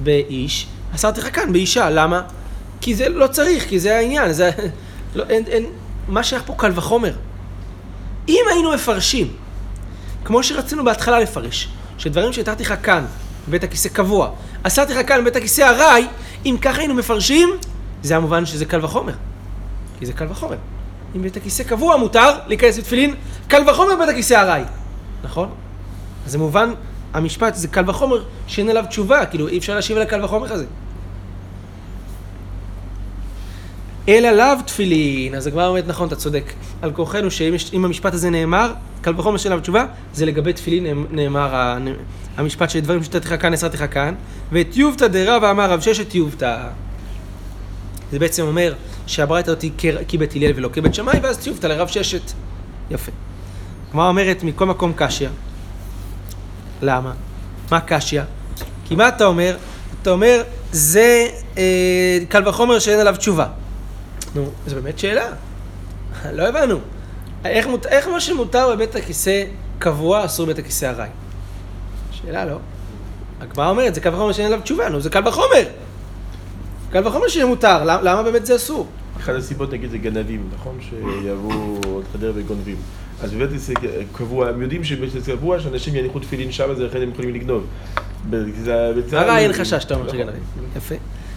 באיש, 0.00 0.66
אסרתי 0.94 1.20
לך 1.20 1.34
כאן 1.36 1.52
באישה. 1.52 1.90
למה? 1.90 2.22
כי 2.80 2.94
זה 2.94 3.08
לא 3.08 3.26
צריך, 3.26 3.68
כי 3.68 3.80
זה 3.80 3.96
העניין. 3.96 4.32
זה, 4.32 4.50
לא, 5.16 5.24
אין, 5.28 5.44
אין, 5.46 5.66
מה 6.08 6.22
שייך 6.22 6.42
פה 6.46 6.54
קל 6.56 6.72
וחומר? 6.74 7.12
אם 8.28 8.42
היינו 8.50 8.74
מפרשים, 8.74 9.32
כמו 10.24 10.42
שרצינו 10.42 10.84
בהתחלה 10.84 11.20
לפרש, 11.20 11.68
שדברים 11.98 12.32
שהתרתי 12.32 12.62
לך 12.62 12.74
כאן, 12.82 13.04
בבית 13.48 13.64
הכיסא 13.64 13.88
קבוע, 13.88 14.30
אסרתי 14.62 14.94
לך 14.94 15.08
כאן 15.08 15.20
בבית 15.20 15.36
הכיסא 15.36 15.62
ארעי, 15.62 16.06
אם 16.46 16.56
ככה 16.60 16.78
היינו 16.78 16.94
מפרשים, 16.94 17.48
זה 18.02 18.16
המובן 18.16 18.46
שזה 18.46 18.64
קל 18.64 18.84
וחומר. 18.84 19.12
כי 19.98 20.06
זה 20.06 20.12
קל 20.12 20.26
וחומר. 20.28 20.56
אם 21.16 21.22
בית 21.22 21.36
הכיסא 21.36 21.62
קבוע 21.62 21.96
מותר 21.96 22.30
להיכנס 22.46 22.78
לתפילין, 22.78 23.14
קל 23.48 23.70
וחומר 23.70 23.96
בית 23.98 24.08
הכיסא 24.08 24.34
ארעי. 24.34 24.62
נכון? 25.24 25.48
אז 26.26 26.32
זה 26.32 26.38
מובן, 26.38 26.70
המשפט 27.14 27.54
זה 27.54 27.68
קל 27.68 27.90
וחומר 27.90 28.22
שאין 28.46 28.68
עליו 28.68 28.84
תשובה, 28.88 29.26
כאילו 29.26 29.48
אי 29.48 29.58
אפשר 29.58 29.74
להשיב 29.74 29.96
על 29.96 30.02
הקל 30.02 30.24
וחומר 30.24 30.52
הזה. 30.52 30.64
אלא 34.08 34.30
לאו 34.30 34.62
תפילין, 34.66 35.34
אז 35.34 35.46
הגמרא 35.46 35.66
אומרת 35.66 35.86
נכון, 35.86 36.08
אתה 36.08 36.16
צודק. 36.16 36.52
על 36.82 36.92
כורחנו 36.92 37.30
שאם 37.30 37.84
המשפט 37.84 38.14
הזה 38.14 38.30
נאמר, 38.30 38.72
קל 39.02 39.20
וחומר 39.20 39.36
שאין 39.36 39.52
עליו 39.52 39.62
תשובה, 39.62 39.86
זה 40.14 40.26
לגבי 40.26 40.52
תפילין 40.52 40.86
נאמ- 40.86 41.14
נאמר 41.14 41.76
המשפט 42.36 42.70
של 42.70 42.80
דברים 42.80 43.00
כאן, 43.40 43.52
הסרתי 43.54 43.76
לך 43.76 43.84
כאן, 43.94 44.14
ואת 44.52 44.76
יובתא 44.76 45.06
דרב 45.06 45.44
אמר 45.44 45.70
רב 45.70 45.80
ששת 45.80 46.14
יובתא. 46.14 46.56
זה 48.12 48.18
בעצם 48.18 48.42
אומר 48.42 48.74
שהברייתא 49.08 49.52
כ- 49.78 49.84
כבית 50.08 50.34
הלל 50.36 50.52
ולא 50.56 50.68
כבית 50.72 50.94
שמאי, 50.94 51.18
ואז 51.22 51.38
טיובתא 51.38 51.66
לרב 51.66 51.88
ששת. 51.88 52.32
יפה. 52.90 53.12
הגמרא 53.88 54.08
אומרת 54.08 54.42
מכל 54.42 54.66
מקום 54.66 54.92
קשיא. 54.96 55.28
למה? 56.82 57.12
מה 57.70 57.80
קשיא? 57.80 58.22
כי 58.84 58.94
מה 58.94 59.08
אתה 59.08 59.24
אומר? 59.24 59.56
אתה 60.02 60.10
אומר, 60.10 60.42
זה 60.72 61.26
אה, 61.58 62.42
וחומר 62.46 62.78
שאין 62.78 63.00
עליו 63.00 63.16
תשובה. 63.16 63.46
נו, 64.34 64.50
זו 64.66 64.74
באמת 64.74 64.98
שאלה. 64.98 65.26
לא 66.36 66.48
הבנו. 66.48 66.78
איך, 67.44 67.66
מות- 67.66 67.86
איך 67.86 68.08
מה 68.08 68.20
שמותר 68.20 68.70
בבית 68.74 68.96
הכיסא 68.96 69.44
קבוע 69.78 70.24
אסור 70.24 70.46
בבית 70.46 70.58
הכיסא 70.58 70.86
ארעי? 70.86 71.08
שאלה 72.12 72.44
לא. 72.44 72.58
הגמרא 73.40 73.68
אומרת, 73.70 73.94
זה 73.94 74.00
קל 74.00 74.14
וחומר 74.14 74.32
שאין 74.32 74.46
עליו 74.46 74.60
תשובה, 74.60 74.88
נו, 74.88 75.00
זה 75.00 75.10
קל 75.10 75.28
וחומר. 75.28 75.64
קל 76.92 77.06
וחומר 77.08 77.28
שיהיה 77.28 77.46
מותר, 77.46 77.84
למה, 77.84 78.02
למה 78.02 78.22
באמת 78.22 78.46
זה 78.46 78.56
אסור? 78.56 78.86
אחת 79.30 79.36
הסיבות 79.38 79.72
נגיד 79.72 79.90
זה 79.90 79.98
גנבים, 79.98 80.48
נכון? 80.54 80.78
שיבואו 80.80 81.80
עוד 81.86 82.04
חדר 82.12 82.32
וגונבים. 82.34 82.76
אז 83.22 83.32
בבית 83.32 83.50
כיסא 83.50 83.72
קבוע, 84.12 84.48
הם 84.48 84.62
יודעים 84.62 84.84
שבבית 84.84 85.12
כיסא 85.12 85.30
קבוע 85.36 85.60
שאנשים 85.60 85.96
יניחו 85.96 86.18
תפילין 86.18 86.52
שם, 86.52 86.70
אז 86.70 86.80
לכן 86.80 87.02
הם 87.02 87.10
יכולים 87.10 87.34
לגנוב. 87.34 87.66
בזה- 88.30 88.92
בצה"ל- 88.96 89.28
הרי 89.30 89.38
אין 89.38 89.52
חשש, 89.52 89.84
אתה 89.84 89.94
אומר 89.94 90.06
נכון. 90.06 90.18
שגנבים. 90.18 90.40
יפה. 90.76 90.94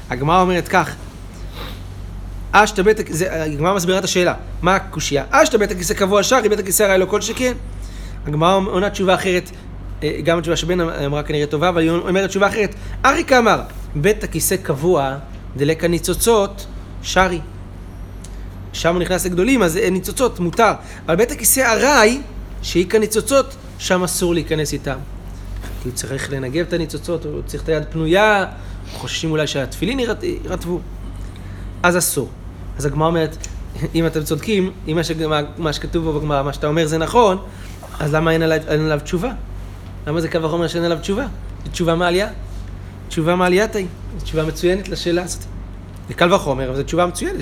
הגמרא 0.09 0.41
אומרת 0.41 0.67
כך, 0.67 0.95
אשתא 2.51 2.81
בית 2.83 2.99
הכיסא, 2.99 3.23
הגמרא 3.23 3.75
מסבירה 3.75 3.99
את 3.99 4.03
השאלה, 4.03 4.33
מה 4.61 4.75
הקושייה? 4.75 5.23
אשתא 5.31 5.57
בית 5.57 5.71
הכיסא 5.71 5.93
קבוע 5.93 6.23
שרי, 6.23 6.49
בית 6.49 6.59
הכיסא 6.59 6.83
הרי 6.83 6.97
לא 6.97 7.05
כל 7.05 7.21
שכן. 7.21 7.53
הגמרא 8.27 8.55
עונה 8.65 8.89
תשובה 8.89 9.15
אחרת, 9.15 9.49
אה, 10.03 10.19
גם 10.23 10.37
התשובה 10.37 10.55
שבן 10.57 10.79
אמרה 10.79 11.23
כנראה 11.23 11.45
טובה, 11.45 11.69
אבל 11.69 11.81
היא 11.81 11.89
אומרת 11.91 12.29
תשובה 12.29 12.47
אחרת. 12.47 12.75
אריק 13.05 13.33
אמר, 13.33 13.61
בית 13.95 14.23
הכיסא 14.23 14.55
קבוע, 14.55 15.17
דלק 15.57 15.83
הניצוצות, 15.83 16.65
שרי. 17.03 17.39
שם 18.73 18.93
הוא 18.95 19.01
נכנס 19.01 19.25
לגדולים, 19.25 19.63
אז 19.63 19.77
אין 19.77 19.93
ניצוצות, 19.93 20.39
מותר. 20.39 20.71
אבל 21.05 21.15
בית 21.15 21.31
הכיסא 21.31 21.59
ארעי, 21.61 22.21
שהיא 22.61 22.89
כניצוצות, 22.89 23.55
שם 23.79 24.03
אסור 24.03 24.33
להיכנס 24.33 24.73
איתם. 24.73 24.97
כי 25.83 25.89
הוא 25.89 25.95
צריך 25.95 26.31
לנגב 26.31 26.65
את 26.67 26.73
הניצוצות, 26.73 27.25
הוא 27.25 27.41
צריך 27.45 27.63
את 27.63 27.69
היד 27.69 27.83
פנויה, 27.91 28.45
חוששים 28.93 29.31
אולי 29.31 29.47
שהתפילין 29.47 29.99
יירט- 29.99 30.23
יירטבו. 30.23 30.79
אז 31.83 31.97
אסור. 31.97 32.29
אז 32.77 32.85
הגמרא 32.85 33.07
אומרת, 33.07 33.47
אם 33.95 34.05
אתם 34.07 34.23
צודקים, 34.23 34.71
אם 34.87 34.95
מה, 34.95 35.03
שג- 35.03 35.27
מה, 35.57 35.73
שכתוב 35.73 36.05
פה 36.11 36.19
בגמרא, 36.19 36.43
מה 36.43 36.53
שאתה 36.53 36.67
אומר 36.67 36.87
זה 36.87 36.97
נכון, 36.97 37.37
אז 37.99 38.13
למה 38.13 38.31
אין 38.31 38.41
עליו, 38.41 38.59
אין 38.67 38.81
עליו 38.81 38.99
תשובה? 39.03 39.31
למה 40.07 40.21
זה 40.21 40.29
קו 40.29 40.37
החומר 40.37 40.67
שאין 40.67 40.83
עליו 40.83 40.97
תשובה? 41.01 41.25
זו 41.65 41.71
תשובה 41.71 41.95
מעלייה. 41.95 42.27
תשובה 43.09 43.35
מעלייתה 43.35 43.77
היא. 43.77 43.87
זו 44.19 44.25
תשובה 44.25 44.45
מצוינת 44.45 44.89
לשאלה 44.89 45.23
הזאת. 45.23 45.41
זה 46.07 46.13
קל 46.13 46.33
וחומר, 46.33 46.67
אבל 46.69 46.75
זו 46.77 46.83
תשובה 46.83 47.05
מצוינת. 47.05 47.35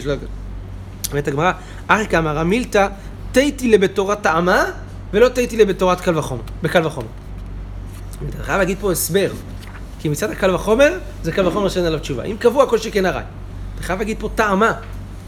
אומרת 1.11 1.27
הגמרא, 1.27 1.51
אריק 1.89 2.13
אמר, 2.13 2.39
המילתא 2.39 2.87
תיתי 3.31 3.67
לבתורת 3.67 4.21
טעמה, 4.21 4.65
ולא 5.13 5.29
תיתי 5.29 5.57
לבתורת 5.57 6.01
קל 6.01 6.17
וחומר, 6.17 6.41
בקל 6.61 6.85
וחומר. 6.87 7.07
אתה 8.29 8.43
חייב 8.43 8.57
להגיד 8.57 8.77
פה 8.81 8.91
הסבר. 8.91 9.31
כי 9.99 10.09
מצד 10.09 10.31
הקל 10.31 10.55
וחומר, 10.55 10.97
זה 11.23 11.31
קל 11.31 11.47
וחומר 11.47 11.69
שאין 11.69 11.85
עליו 11.85 11.99
תשובה. 11.99 12.23
אם 12.23 12.35
קבוע, 12.39 12.65
כל 12.65 12.77
שכן 12.77 13.05
ארעי. 13.05 13.23
אתה 13.75 13.83
חייב 13.83 13.99
להגיד 13.99 14.17
פה 14.19 14.29
טעמה. 14.35 14.73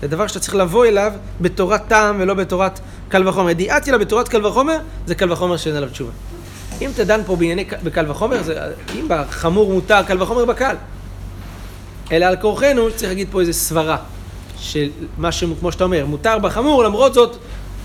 זה 0.01 0.07
דבר 0.07 0.27
שאתה 0.27 0.39
צריך 0.39 0.55
לבוא 0.55 0.85
אליו 0.85 1.11
בתורת 1.41 1.81
טעם 1.87 2.15
ולא 2.19 2.33
בתורת 2.33 2.79
קל 3.09 3.27
וחומר. 3.27 3.49
ידיעתי 3.49 3.91
לה 3.91 3.97
בתורת 3.97 4.27
קל 4.27 4.45
וחומר, 4.45 4.77
זה 5.05 5.15
קל 5.15 5.31
וחומר 5.31 5.57
שאין 5.57 5.75
עליו 5.75 5.89
תשובה. 5.89 6.11
אם 6.81 6.89
אתה 6.95 7.03
דן 7.03 7.21
פה 7.25 7.35
בענייני 7.35 7.65
בקל 7.83 8.11
וחומר, 8.11 8.43
זה, 8.43 8.59
אם 8.99 9.05
בחמור 9.07 9.73
מותר, 9.73 10.03
קל 10.03 10.21
וחומר 10.21 10.45
בקל. 10.45 10.75
אלא 12.11 12.25
על 12.25 12.35
כורחנו, 12.35 12.91
צריך 12.95 13.09
להגיד 13.09 13.27
פה 13.31 13.39
איזה 13.39 13.53
סברה. 13.53 13.97
של 14.61 14.89
מה 15.17 15.31
ש... 15.31 15.43
כמו 15.59 15.71
שאתה 15.71 15.83
אומר, 15.83 16.05
מותר 16.05 16.39
בחמור, 16.39 16.83
למרות 16.83 17.13
זאת, 17.13 17.37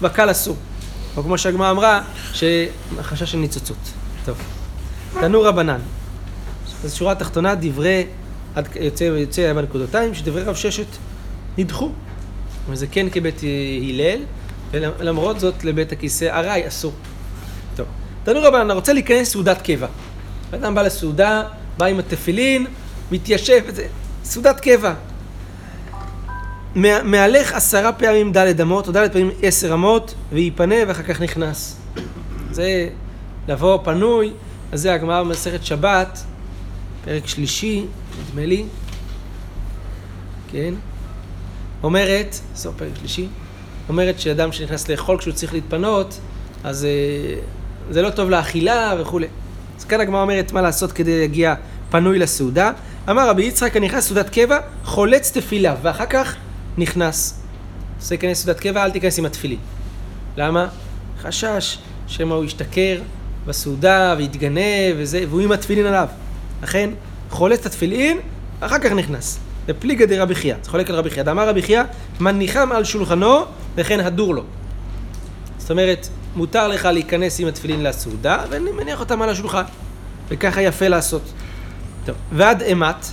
בקל 0.02 0.30
אסור. 0.30 0.56
או 1.16 1.22
כמו 1.22 1.38
שהגמרא 1.38 1.70
אמרה, 1.70 2.02
שחשש 2.32 3.30
של 3.32 3.38
ניצוצות. 3.38 3.76
טוב. 4.24 4.36
תנו 5.20 5.42
רבנן. 5.42 5.78
אז 6.84 6.94
שורה 6.94 7.14
תחתונה, 7.14 7.54
דברי, 7.54 8.06
יוצא, 8.80 9.04
יוצא 9.04 9.52
בנקודותיים, 9.52 10.14
שדברי 10.14 10.42
רב 10.42 10.54
ששת 10.54 10.86
נדחו. 11.58 11.90
וזה 12.70 12.86
כן 12.86 13.06
כבית 13.10 13.40
הלל, 13.88 14.20
ולמרות 14.70 15.40
זאת 15.40 15.64
לבית 15.64 15.92
הכיסא 15.92 16.24
ארעי 16.24 16.68
אסור. 16.68 16.92
טוב. 17.76 17.86
תנו 18.24 18.42
רבנן, 18.42 18.70
רוצה 18.70 18.92
להיכנס 18.92 19.32
סעודת 19.32 19.62
קבע. 19.62 19.86
אדם 20.54 20.74
בא 20.74 20.82
לסעודה, 20.82 21.42
בא 21.78 21.86
עם 21.86 21.98
התפילין, 21.98 22.66
מתיישב, 23.10 23.60
וזה, 23.66 23.86
סעודת 24.24 24.60
קבע. 24.60 24.94
מה- 26.76 27.02
מהלך 27.02 27.52
עשרה 27.52 27.92
פעמים 27.92 28.32
ד' 28.32 28.60
אמות, 28.60 28.88
או 28.88 28.92
ד' 28.92 29.12
פעמים 29.12 29.30
עשר 29.42 29.74
אמות, 29.74 30.14
וייפנה 30.32 30.74
ואחר 30.88 31.02
כך 31.02 31.20
נכנס. 31.20 31.76
זה 32.50 32.88
לבוא 33.48 33.78
פנוי, 33.84 34.32
אז 34.72 34.80
זה 34.82 34.92
הגמרא 34.94 35.22
במסכת 35.22 35.64
שבת, 35.64 36.24
פרק 37.04 37.26
שלישי, 37.26 37.84
נדמה 38.20 38.46
לי, 38.46 38.64
כן, 40.52 40.74
אומרת, 41.82 42.36
סוף 42.54 42.74
פרק 42.78 42.90
שלישי, 42.98 43.26
אומרת 43.88 44.20
שאדם 44.20 44.52
שנכנס 44.52 44.88
לאכול 44.88 45.18
כשהוא 45.18 45.34
צריך 45.34 45.52
להתפנות, 45.54 46.18
אז 46.64 46.84
אה, 46.84 47.40
זה 47.90 48.02
לא 48.02 48.10
טוב 48.10 48.30
לאכילה 48.30 48.94
וכולי. 49.00 49.26
אז 49.78 49.84
כאן 49.84 50.00
הגמרא 50.00 50.22
אומרת 50.22 50.52
מה 50.52 50.62
לעשות 50.62 50.92
כדי 50.92 51.20
להגיע 51.20 51.54
פנוי 51.90 52.18
לסעודה. 52.18 52.72
אמר 53.10 53.28
רבי 53.28 53.44
יצחק, 53.44 53.76
אני 53.76 53.86
נכנס 53.86 54.04
לסעודת 54.04 54.30
קבע, 54.30 54.58
חולץ 54.84 55.30
תפילה, 55.32 55.74
ואחר 55.82 56.06
כך 56.06 56.36
נכנס. 56.78 57.40
רוצה 57.96 58.14
להיכנס 58.14 58.40
לסעודת 58.40 58.60
קבע, 58.60 58.84
אל 58.84 58.90
תיכנס 58.90 59.18
עם 59.18 59.24
התפילין. 59.24 59.58
למה? 60.36 60.68
חשש 61.22 61.78
שמא 62.06 62.34
הוא 62.34 62.44
ישתכר 62.44 63.00
בסעודה 63.46 64.14
ויתגנב 64.18 64.94
וזה, 64.96 65.24
והוא 65.28 65.40
עם 65.40 65.52
התפילין 65.52 65.86
עליו. 65.86 66.08
לכן, 66.62 66.90
חולץ 67.30 67.60
את 67.60 67.66
התפילין, 67.66 68.18
אחר 68.60 68.78
כך 68.78 68.92
נכנס. 68.92 69.38
זה 69.66 69.74
פליגא 69.74 70.06
דרבי 70.06 70.34
חייא, 70.34 70.54
זה 70.62 70.70
חולק 70.70 70.90
על 70.90 70.96
רבי 70.96 71.10
חייא. 71.10 71.22
דאמר 71.22 71.48
רבי 71.48 71.62
חייא, 71.62 71.82
מניחם 72.20 72.72
על 72.72 72.84
שולחנו 72.84 73.44
וכן 73.74 74.00
הדור 74.00 74.34
לו. 74.34 74.42
זאת 75.58 75.70
אומרת, 75.70 76.08
מותר 76.36 76.68
לך 76.68 76.84
להיכנס 76.84 77.40
עם 77.40 77.48
התפילין 77.48 77.82
לסעודה, 77.82 78.44
ואני 78.50 78.72
מניח 78.72 79.00
אותם 79.00 79.22
על 79.22 79.28
השולחן. 79.28 79.62
וככה 80.28 80.62
יפה 80.62 80.88
לעשות. 80.88 81.22
טוב, 82.04 82.16
ועד 82.32 82.62
אימת, 82.62 83.06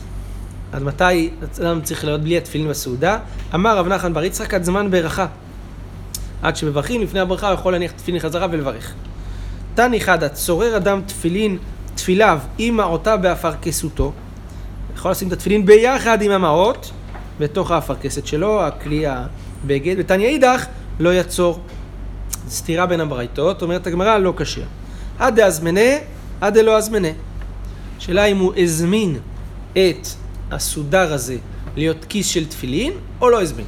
עד 0.73 0.83
מתי 0.83 1.29
אדם 1.62 1.81
צריך 1.81 2.05
להיות 2.05 2.21
בלי 2.21 2.38
התפילין 2.38 2.69
בסעודה? 2.69 3.19
אמר 3.55 3.77
רב 3.77 3.88
נחמן 3.88 4.13
בר 4.13 4.23
יצחק 4.23 4.53
עד 4.53 4.63
זמן 4.63 4.91
ברכה. 4.91 5.25
עד 6.41 6.55
שמברכים 6.55 7.01
לפני 7.01 7.19
הברכה 7.19 7.47
הוא 7.47 7.53
יכול 7.53 7.71
להניח 7.71 7.91
תפילין 7.91 8.21
חזרה 8.21 8.47
ולברך. 8.51 8.93
תני 9.75 9.99
חדא, 9.99 10.27
צורר 10.27 10.77
אדם 10.77 11.01
תפילין 11.05 11.57
תפיליו 11.95 12.39
עם 12.57 12.77
מעותיו 12.77 13.19
באפרכסותו, 13.21 14.12
יכול 14.95 15.12
לשים 15.12 15.27
את 15.27 15.33
התפילין 15.33 15.65
ביחד 15.65 16.21
עם 16.21 16.31
המעות, 16.31 16.91
בתוך 17.39 17.71
האפרכסת 17.71 18.27
שלו, 18.27 18.63
הכלי 18.63 19.05
הבגד, 19.07 19.95
ותניא 19.97 20.27
אידך 20.27 20.65
לא 20.99 21.13
יצור. 21.13 21.59
סתירה 22.49 22.86
בין 22.86 23.01
הברייתות, 23.01 23.62
אומרת 23.62 23.88
הגמרא, 23.88 24.17
לא 24.17 24.33
קשיר. 24.38 24.65
עד 25.19 25.36
דאזמנה, 25.36 25.91
עד 26.41 26.57
דלא 26.57 26.77
אזמנה. 26.77 27.07
שאלה 27.99 28.25
אם 28.25 28.38
הוא 28.38 28.53
הזמין 28.57 29.17
את 29.73 30.07
הסודר 30.55 31.13
הזה 31.13 31.37
להיות 31.75 32.05
כיס 32.09 32.27
של 32.27 32.45
תפילין, 32.45 32.93
או 33.21 33.29
לא 33.29 33.41
הזמין. 33.41 33.65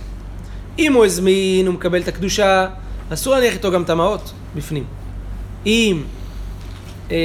אם 0.79 0.93
הוא 0.93 1.05
הזמין, 1.05 1.67
הוא 1.67 1.75
מקבל 1.75 2.01
את 2.01 2.07
הקדושה, 2.07 2.67
אסור 3.13 3.35
להניח 3.35 3.53
איתו 3.53 3.71
גם 3.71 3.81
את 3.83 3.89
המעות 3.89 4.31
בפנים. 4.55 4.83
אם 5.65 6.03
אה, 7.11 7.15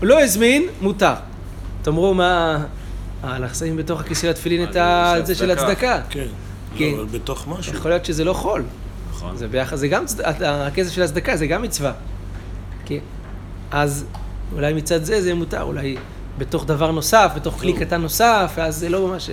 הוא 0.00 0.06
לא 0.08 0.22
הזמין, 0.22 0.62
מותר. 0.80 1.14
תאמרו 1.82 2.14
מה... 2.14 2.64
אה, 3.24 3.36
אנחנו 3.36 3.56
שמים 3.56 3.76
בתוך 3.76 4.00
הכיס 4.00 4.20
של 4.22 4.28
התפילין 4.28 4.62
את 4.70 4.76
ה- 4.76 5.14
את 5.18 5.26
זה 5.26 5.34
של 5.34 5.50
הצדקה. 5.50 6.00
כן. 6.10 6.26
כן. 6.76 6.84
לא, 6.84 7.02
אבל 7.02 7.18
בתוך 7.18 7.48
משהו. 7.48 7.74
יכול 7.74 7.90
להיות 7.90 8.04
שזה 8.04 8.24
לא 8.24 8.32
חול. 8.32 8.62
נכון. 9.10 9.36
זה 9.36 9.48
ביחד, 9.48 9.76
זה 9.76 9.88
גם, 9.88 10.06
צד- 10.06 10.20
הכסף 10.42 10.92
של 10.92 11.02
הצדקה 11.02 11.36
זה 11.36 11.46
גם 11.46 11.62
מצווה. 11.62 11.92
כן. 12.86 12.98
אז 13.70 14.04
אולי 14.52 14.72
מצד 14.74 15.04
זה 15.04 15.22
זה 15.22 15.34
מותר, 15.34 15.62
אולי 15.62 15.96
בתוך 16.42 16.66
דבר 16.66 16.90
נוסף, 16.90 17.30
בתוך 17.36 17.54
כלי 17.60 17.72
קטן 17.72 18.00
נוסף, 18.00 18.52
אז 18.56 18.76
זה 18.76 18.88
לא 18.88 19.08
ממש... 19.08 19.30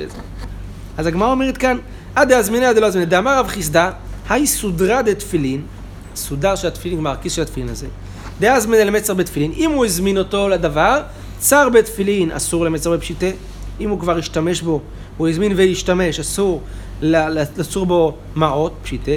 אז 0.97 1.05
הגמרא 1.05 1.31
אומרת 1.31 1.57
כאן, 1.57 1.77
עד 2.15 2.29
דאזמינא 2.29 2.73
דלא 2.73 2.85
אזמינא, 2.85 3.05
דאמר 3.05 3.39
רב 3.39 3.47
חיסדא, 3.47 3.89
היי 4.29 4.47
סודרא 4.47 5.01
דתפילין, 5.01 5.61
סודר 6.15 6.55
של 6.55 6.67
התפילין, 6.67 6.97
כלומר 6.97 7.11
הכיס 7.11 7.33
של 7.33 7.41
התפילין 7.41 7.69
הזה, 7.69 7.87
דאזמינא 8.39 8.81
למצר 8.81 9.13
בתפילין, 9.13 9.51
אם 9.57 9.71
הוא 9.71 9.85
הזמין 9.85 10.17
אותו 10.17 10.49
לדבר, 10.49 11.01
צר 11.39 11.69
בתפילין 11.69 12.31
אסור 12.31 12.65
למצר 12.65 12.91
בפשיטה, 12.91 13.27
אם 13.79 13.89
הוא 13.89 13.99
כבר 13.99 14.17
השתמש 14.17 14.61
בו, 14.61 14.81
הוא 15.17 15.27
הזמין 15.27 15.53
והשתמש, 15.55 16.19
אסור 16.19 16.61
לצור 17.01 17.85
בו 17.85 18.15
מעות, 18.35 18.73
פשיטה, 18.83 19.11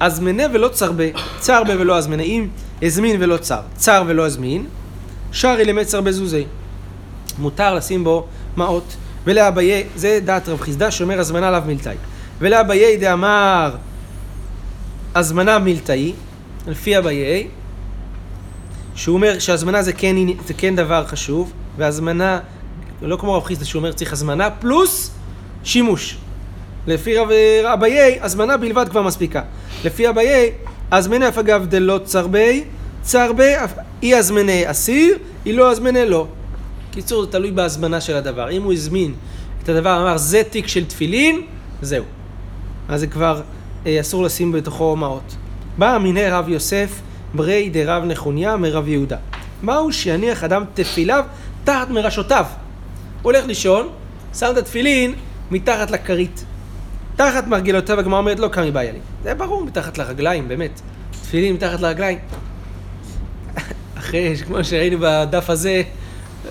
הזמנה 0.00 0.42
ולא 0.52 0.68
צר 0.68 0.92
בה, 0.92 1.04
צר 1.38 1.64
בה 1.64 1.74
ולא 1.78 1.96
הזמנה, 1.96 2.22
אם 2.22 2.48
הזמין 2.82 3.16
ולא 3.22 3.36
צר, 3.36 3.60
צר 3.76 4.02
ולא 4.06 4.26
הזמין, 4.26 4.66
שרי 5.32 5.64
למצר 5.64 6.00
בזוזי. 6.00 6.44
מותר 7.38 7.74
לשים 7.74 8.04
בו 8.04 8.26
מעות. 8.56 8.96
ולאביי, 9.24 9.84
זה 9.96 10.18
דעת 10.24 10.48
רב 10.48 10.60
חיסדא 10.60 10.90
שאומר 10.90 11.20
הזמנה 11.20 11.50
לאו 11.50 11.60
מילתאי. 11.66 11.96
ולאביי 12.38 12.96
דאמר 12.96 13.76
הזמנה 15.14 15.58
מילתאי, 15.58 16.12
לפי 16.66 16.98
אביי, 16.98 17.46
שהוא 18.94 19.14
אומר 19.14 19.38
שהזמנה 19.38 19.82
זה 19.82 19.92
כן, 19.92 20.16
זה 20.46 20.54
כן 20.54 20.76
דבר 20.76 21.06
חשוב, 21.06 21.52
והזמנה, 21.76 22.40
לא 23.02 23.16
כמו 23.16 23.34
רב 23.34 23.44
חיסדא 23.44 23.64
אומר 23.74 23.92
צריך 23.92 24.12
הזמנה 24.12 24.50
פלוס 24.50 25.10
שימוש. 25.64 26.16
לפי 26.86 27.18
רב 27.18 27.28
אביי, 27.64 28.18
הזמנה 28.22 28.56
בלבד 28.56 28.88
כבר 28.88 29.02
מספיקה. 29.02 29.42
לפי 29.84 30.08
אביי, 30.08 30.52
הזמנה 30.92 31.28
אף 31.28 31.38
אגב 31.38 31.66
דלא 31.66 32.00
צרבי, 32.04 32.64
צרבי, 33.02 33.52
אי 34.02 34.14
הזמנה 34.14 34.70
אסיר, 34.70 35.18
אי 35.46 35.52
לא 35.52 35.70
הזמנה 35.70 36.04
לא. 36.04 36.26
קיצור, 36.96 37.24
זה 37.24 37.30
תלוי 37.32 37.50
בהזמנה 37.50 38.00
של 38.00 38.16
הדבר. 38.16 38.50
אם 38.50 38.62
הוא 38.62 38.72
הזמין 38.72 39.14
את 39.62 39.68
הדבר, 39.68 40.02
אמר 40.02 40.16
זה 40.16 40.42
תיק 40.50 40.66
של 40.66 40.84
תפילין, 40.84 41.42
זהו. 41.82 42.04
אז 42.88 43.00
זה 43.00 43.06
כבר 43.06 43.42
אה, 43.86 44.00
אסור 44.00 44.22
לשים 44.22 44.52
בתוכו 44.52 44.96
מעות. 44.96 45.36
בא 45.78 45.98
מיני 46.02 46.28
רב 46.30 46.48
יוסף, 46.48 47.00
ברי 47.34 47.68
דרב 47.68 48.04
נחוניה 48.04 48.56
מרב 48.56 48.88
יהודה. 48.88 49.16
מהו 49.62 49.92
שיניח 49.92 50.44
אדם 50.44 50.64
תפיליו 50.74 51.24
תחת 51.64 51.90
מרשותיו? 51.90 52.46
הולך 53.22 53.46
לישון, 53.46 53.88
שם 54.34 54.48
את 54.52 54.56
התפילין 54.56 55.14
מתחת 55.50 55.90
לכרית. 55.90 56.44
תחת 57.16 57.46
מרגלותיו 57.46 57.98
הגמרא 58.00 58.18
אומרת 58.18 58.38
לא 58.38 58.48
קמי 58.48 58.70
בעיה 58.70 58.92
לי. 58.92 58.98
זה 59.22 59.34
ברור, 59.34 59.64
מתחת 59.64 59.98
לרגליים, 59.98 60.48
באמת. 60.48 60.80
תפילין 61.10 61.54
מתחת 61.54 61.80
לרגליים. 61.80 62.18
אחרי, 63.98 64.36
כמו 64.46 64.64
שראינו 64.64 64.96
בדף 65.00 65.50
הזה, 65.50 65.82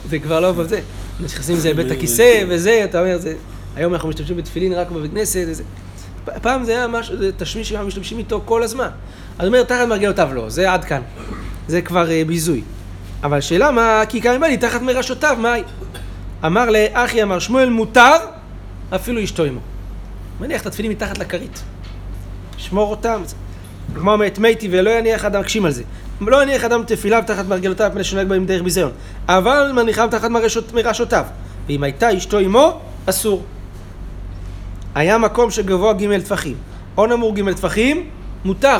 זה 0.09 0.19
כבר 0.19 0.39
לא 0.39 0.51
בזה. 0.51 0.81
נכנסים 1.19 1.55
לזה 1.55 1.73
בית 1.73 1.91
הכיסא 1.91 2.43
וזה, 2.47 2.81
אתה 2.83 2.99
אומר, 2.99 3.17
זה... 3.17 3.33
היום 3.75 3.93
אנחנו 3.93 4.09
משתמשים 4.09 4.37
בתפילין 4.37 4.73
רק 4.73 4.91
בבית 4.91 5.11
כנסת 5.11 5.45
וזה. 5.47 5.63
פעם 6.41 6.63
זה 6.63 6.71
היה 6.71 6.87
משהו, 6.87 7.17
זה 7.17 7.31
תשמיש 7.37 7.69
שהיו 7.69 7.87
משתמשים 7.87 8.17
איתו 8.17 8.41
כל 8.45 8.63
הזמן. 8.63 8.87
אז 9.39 9.47
אומר, 9.47 9.63
תחת 9.63 9.87
מרגלותיו 9.87 10.29
לא, 10.33 10.49
זה 10.49 10.71
עד 10.71 10.85
כאן. 10.85 11.01
זה 11.67 11.81
כבר 11.81 12.11
אה, 12.11 12.23
ביזוי. 12.27 12.61
אבל 13.23 13.41
שאלה 13.41 13.71
מה, 13.71 14.03
כי 14.09 14.21
קיים 14.21 14.41
בני 14.41 14.57
תחת 14.57 14.81
מרשותיו, 14.81 15.37
מהי? 15.39 15.63
אמר 16.45 16.69
לאחי 16.69 17.23
אמר 17.23 17.39
שמואל 17.39 17.69
מותר, 17.69 18.15
אפילו 18.95 19.23
אשתו 19.23 19.43
עמו. 19.43 19.59
מניח 20.39 20.61
את 20.61 20.67
התפילין 20.67 20.91
מתחת 20.91 21.17
לכרית. 21.17 21.63
שמור 22.57 22.91
אותם. 22.91 23.21
כמו 23.95 24.11
אומרת 24.11 24.39
מתי 24.39 24.67
ולא 24.71 24.89
יניח 24.89 25.25
אדם, 25.25 25.41
מקשים 25.41 25.65
על 25.65 25.71
זה. 25.71 25.83
לא 26.21 26.43
יניח 26.43 26.63
אדם 26.63 26.83
תפיליו 26.87 27.23
תחת 27.27 27.45
מרגלותיו 27.45 27.89
מפני 27.89 28.03
שנוהג 28.03 28.27
בהם 28.27 28.45
דרך 28.45 28.61
ביזיון. 28.61 28.91
אבל 29.27 29.71
מניחם 29.75 30.07
תחת 30.11 30.29
מרשות, 30.29 30.73
מרשותיו. 30.73 31.25
ואם 31.67 31.83
הייתה 31.83 32.17
אשתו 32.17 32.37
עמו, 32.37 32.79
אסור. 33.05 33.43
היה 34.95 35.17
מקום 35.17 35.51
שגבוה 35.51 35.93
ג' 35.93 36.19
טפחים. 36.19 36.55
או 36.97 37.05
נמור 37.05 37.35
ג' 37.35 37.53
טפחים, 37.53 38.09
מותר. 38.45 38.79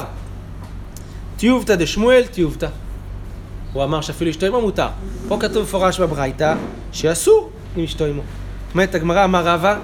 טיובתא 1.37 1.75
דשמואל, 1.75 2.23
טיובתא. 2.31 2.67
הוא 3.73 3.83
אמר 3.83 4.01
שאפילו 4.01 4.31
אשתו 4.31 4.45
עמו 4.45 4.61
מותר. 4.61 4.87
פה 5.27 5.37
כתוב 5.39 5.63
מפורש 5.63 5.99
בברייתא 5.99 6.53
שאסור 6.91 7.49
עם 7.75 7.83
אשתו 7.83 8.05
עמו. 8.05 8.21
אומרת 8.73 8.95
הגמרא, 8.95 9.23
אמר 9.23 9.47
רבא, 9.47 9.77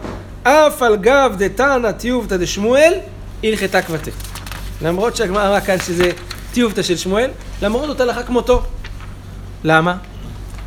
אף 0.44 0.82
על 0.82 0.96
גב 0.96 1.36
דתנא 1.38 1.92
טיובתא 1.92 2.38
דשמואל, 2.38 2.94
הלכתה 3.44 3.82
כבתה. 3.82 4.12
למרות 4.82 5.16
שהגמרא 5.16 5.48
אמרה 5.48 5.62
כאן 5.62 5.80
שזה 5.80 6.12
טיובתא 6.54 6.84
של 6.84 6.98
שמואל, 6.98 7.30
למרות 7.62 7.88
זאת 7.88 8.02
הלכה 8.02 8.24
כמותו. 8.24 8.64
למה? 9.64 9.98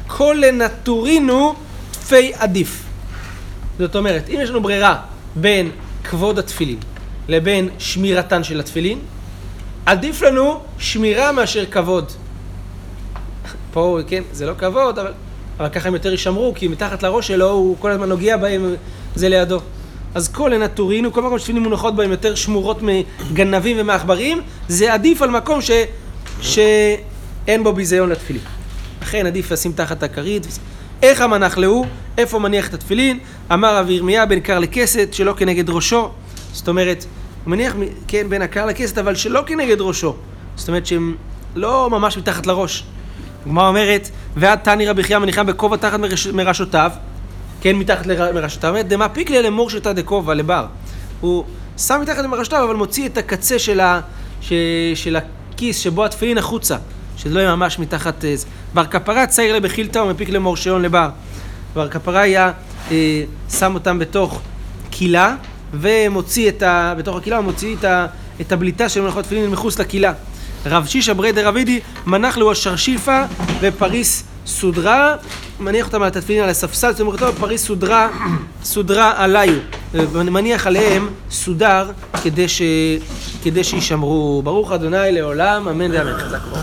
כל 0.07 0.37
לנטורינו 0.41 1.55
תפי 1.91 2.33
עדיף. 2.35 2.85
זאת 3.79 3.97
אומרת, 3.97 4.29
אם 4.29 4.39
יש 4.43 4.51
לנו 4.51 4.63
ברירה 4.63 4.97
בין 5.37 5.71
כבוד 6.05 6.39
התפילין 6.39 6.79
לבין 7.29 7.69
שמירתן 7.79 8.45
של 8.45 8.61
התפילין, 8.61 8.99
עדיף 9.87 10.23
לנו 10.23 10.61
שמירה 10.79 11.33
מאשר 11.33 11.67
כבוד. 11.67 12.13
פה, 13.73 13.99
כן, 14.07 14.23
זה 14.33 14.47
לא 14.47 14.53
כבוד, 14.59 14.99
אבל, 14.99 15.13
אבל 15.59 15.69
ככה 15.69 15.89
הם 15.89 15.95
יותר 15.95 16.11
יישמרו, 16.11 16.53
כי 16.57 16.69
מתחת 16.69 17.03
לראש 17.03 17.29
שלו 17.29 17.51
הוא 17.51 17.77
כל 17.81 17.91
הזמן 17.91 18.09
נוגע 18.09 18.37
בהם, 18.37 18.75
זה 19.15 19.29
לידו. 19.29 19.61
אז 20.15 20.29
כל 20.29 20.51
לנטורינו, 20.55 21.13
כל 21.13 21.23
מקום 21.23 21.39
שתפילין 21.39 21.63
מונחות 21.63 21.97
בהם 21.97 22.11
יותר 22.11 22.35
שמורות 22.35 22.79
מגנבים 22.83 23.77
ומעכברים, 23.81 24.41
זה 24.69 24.95
עדיף 24.95 25.23
על 25.23 25.31
מקום 25.31 25.61
ש, 25.61 25.71
שאין 26.41 27.65
בו 27.65 27.73
ביזיון 27.73 28.09
לתפילין. 28.09 28.43
לכן 29.03 29.27
עדיף 29.27 29.51
לשים 29.51 29.73
תחת 29.73 30.03
הכרית. 30.03 30.59
איך 31.03 31.21
המנח 31.21 31.59
להו? 31.59 31.87
איפה 32.19 32.39
מניח 32.39 32.69
את 32.69 32.75
התפילין? 32.75 33.19
אמר 33.53 33.77
רב 33.77 33.91
ירמיה 33.91 34.27
בין 34.27 34.41
קר 34.41 34.59
לכסת, 34.59 35.09
שלא 35.13 35.35
כנגד 35.37 35.71
ראשו. 35.71 36.11
זאת 36.53 36.69
אומרת, 36.69 37.05
הוא 37.45 37.51
מניח, 37.51 37.75
כן, 38.09 38.29
בין 38.29 38.43
הקר 38.43 38.67
לכסת, 38.67 38.99
אבל 38.99 39.15
שלא 39.15 39.43
כנגד 39.47 39.81
ראשו. 39.81 40.15
זאת 40.57 40.69
אומרת 40.69 40.87
שהם 40.87 41.15
לא 41.55 41.91
ממש 41.91 42.17
מתחת 42.17 42.47
לראש. 42.47 42.85
הגמרא 43.47 43.69
אומרת, 43.69 44.11
ועד 44.37 44.59
תני 44.59 44.87
רבי 44.87 45.03
חייא 45.03 45.19
מניחם 45.19 45.47
בכובע 45.47 45.77
תחת 45.77 45.99
מרש, 45.99 46.27
מרשותיו, 46.27 46.91
כן, 47.65 47.77
מתחת 47.77 48.07
אומרת, 48.65 48.89
דמה 48.89 49.09
פיקלי 49.09 49.43
למור 49.43 49.71
שתא 49.71 49.93
דכובע, 49.93 50.35
לבר. 50.35 50.67
הוא 51.21 51.45
שם 51.79 51.99
מתחת 52.03 52.19
למרשותיו, 52.19 52.65
אבל 52.65 52.75
מוציא 52.75 53.07
את 53.07 53.19
הקצה 53.19 53.59
של, 53.59 53.81
ה, 53.81 54.01
ש, 54.41 54.53
של 54.95 55.17
הכיס 55.17 55.79
שבו 55.79 56.05
התפילין 56.05 56.39
החוצה, 56.39 56.77
שזה 57.17 57.35
לא 57.35 57.41
יהיה 57.41 57.57
ממש 57.57 57.79
מתחת... 57.79 58.25
אה. 58.25 58.35
בר 58.75 58.85
כפרה 58.85 59.27
צייר 59.27 59.57
לבחילתא 59.57 59.99
ומפיק 59.99 60.29
למור 60.29 60.57
שעון 60.57 60.83
לבר. 60.83 61.09
בר 61.75 61.89
כפרה 61.89 62.21
היה 62.21 62.53
אה, 62.91 63.23
שם 63.51 63.75
אותם 63.75 63.99
בתוך 63.99 64.41
קילה, 64.91 65.37
ומוציא 65.75 66.49
את 66.49 66.63
ה... 66.63 66.95
בתוך 66.99 67.17
הקילה 67.17 67.37
הוא 67.37 67.45
מוציא 67.45 67.77
את, 67.77 67.85
ה, 67.85 68.07
את 68.41 68.53
הבליטה 68.53 68.89
של 68.89 69.01
מלאכות 69.01 69.25
תפילין 69.25 69.51
מחוץ 69.51 69.79
לקילה. 69.79 70.13
רב 70.67 70.87
שישא 70.87 71.13
ברי 71.13 71.33
דרבידי 71.33 71.81
מנח 72.07 72.39
לו 72.39 72.53
השרשיפה 72.53 73.23
ופריס 73.61 74.25
סודרה, 74.47 75.17
מניח 75.61 75.87
אותם 75.87 76.03
על 76.03 76.09
התפילין 76.09 76.43
על 76.43 76.49
הספסל, 76.51 76.93
זאת 76.93 77.01
אומרת, 77.01 77.21
פריס 77.41 77.67
סודרה, 77.67 78.09
סודרה 78.65 79.13
עליו, 79.17 79.55
מניח 80.15 80.67
עליהם 80.67 81.09
סודר 81.31 81.91
כדי, 82.23 82.49
ש... 82.49 82.63
כדי 83.43 83.65
שישמרו. 83.65 84.43
ברוך 84.45 84.73
אדוני 84.73 85.13
לעולם, 85.13 85.69
אמן 85.69 85.91
ואמן. 85.93 86.13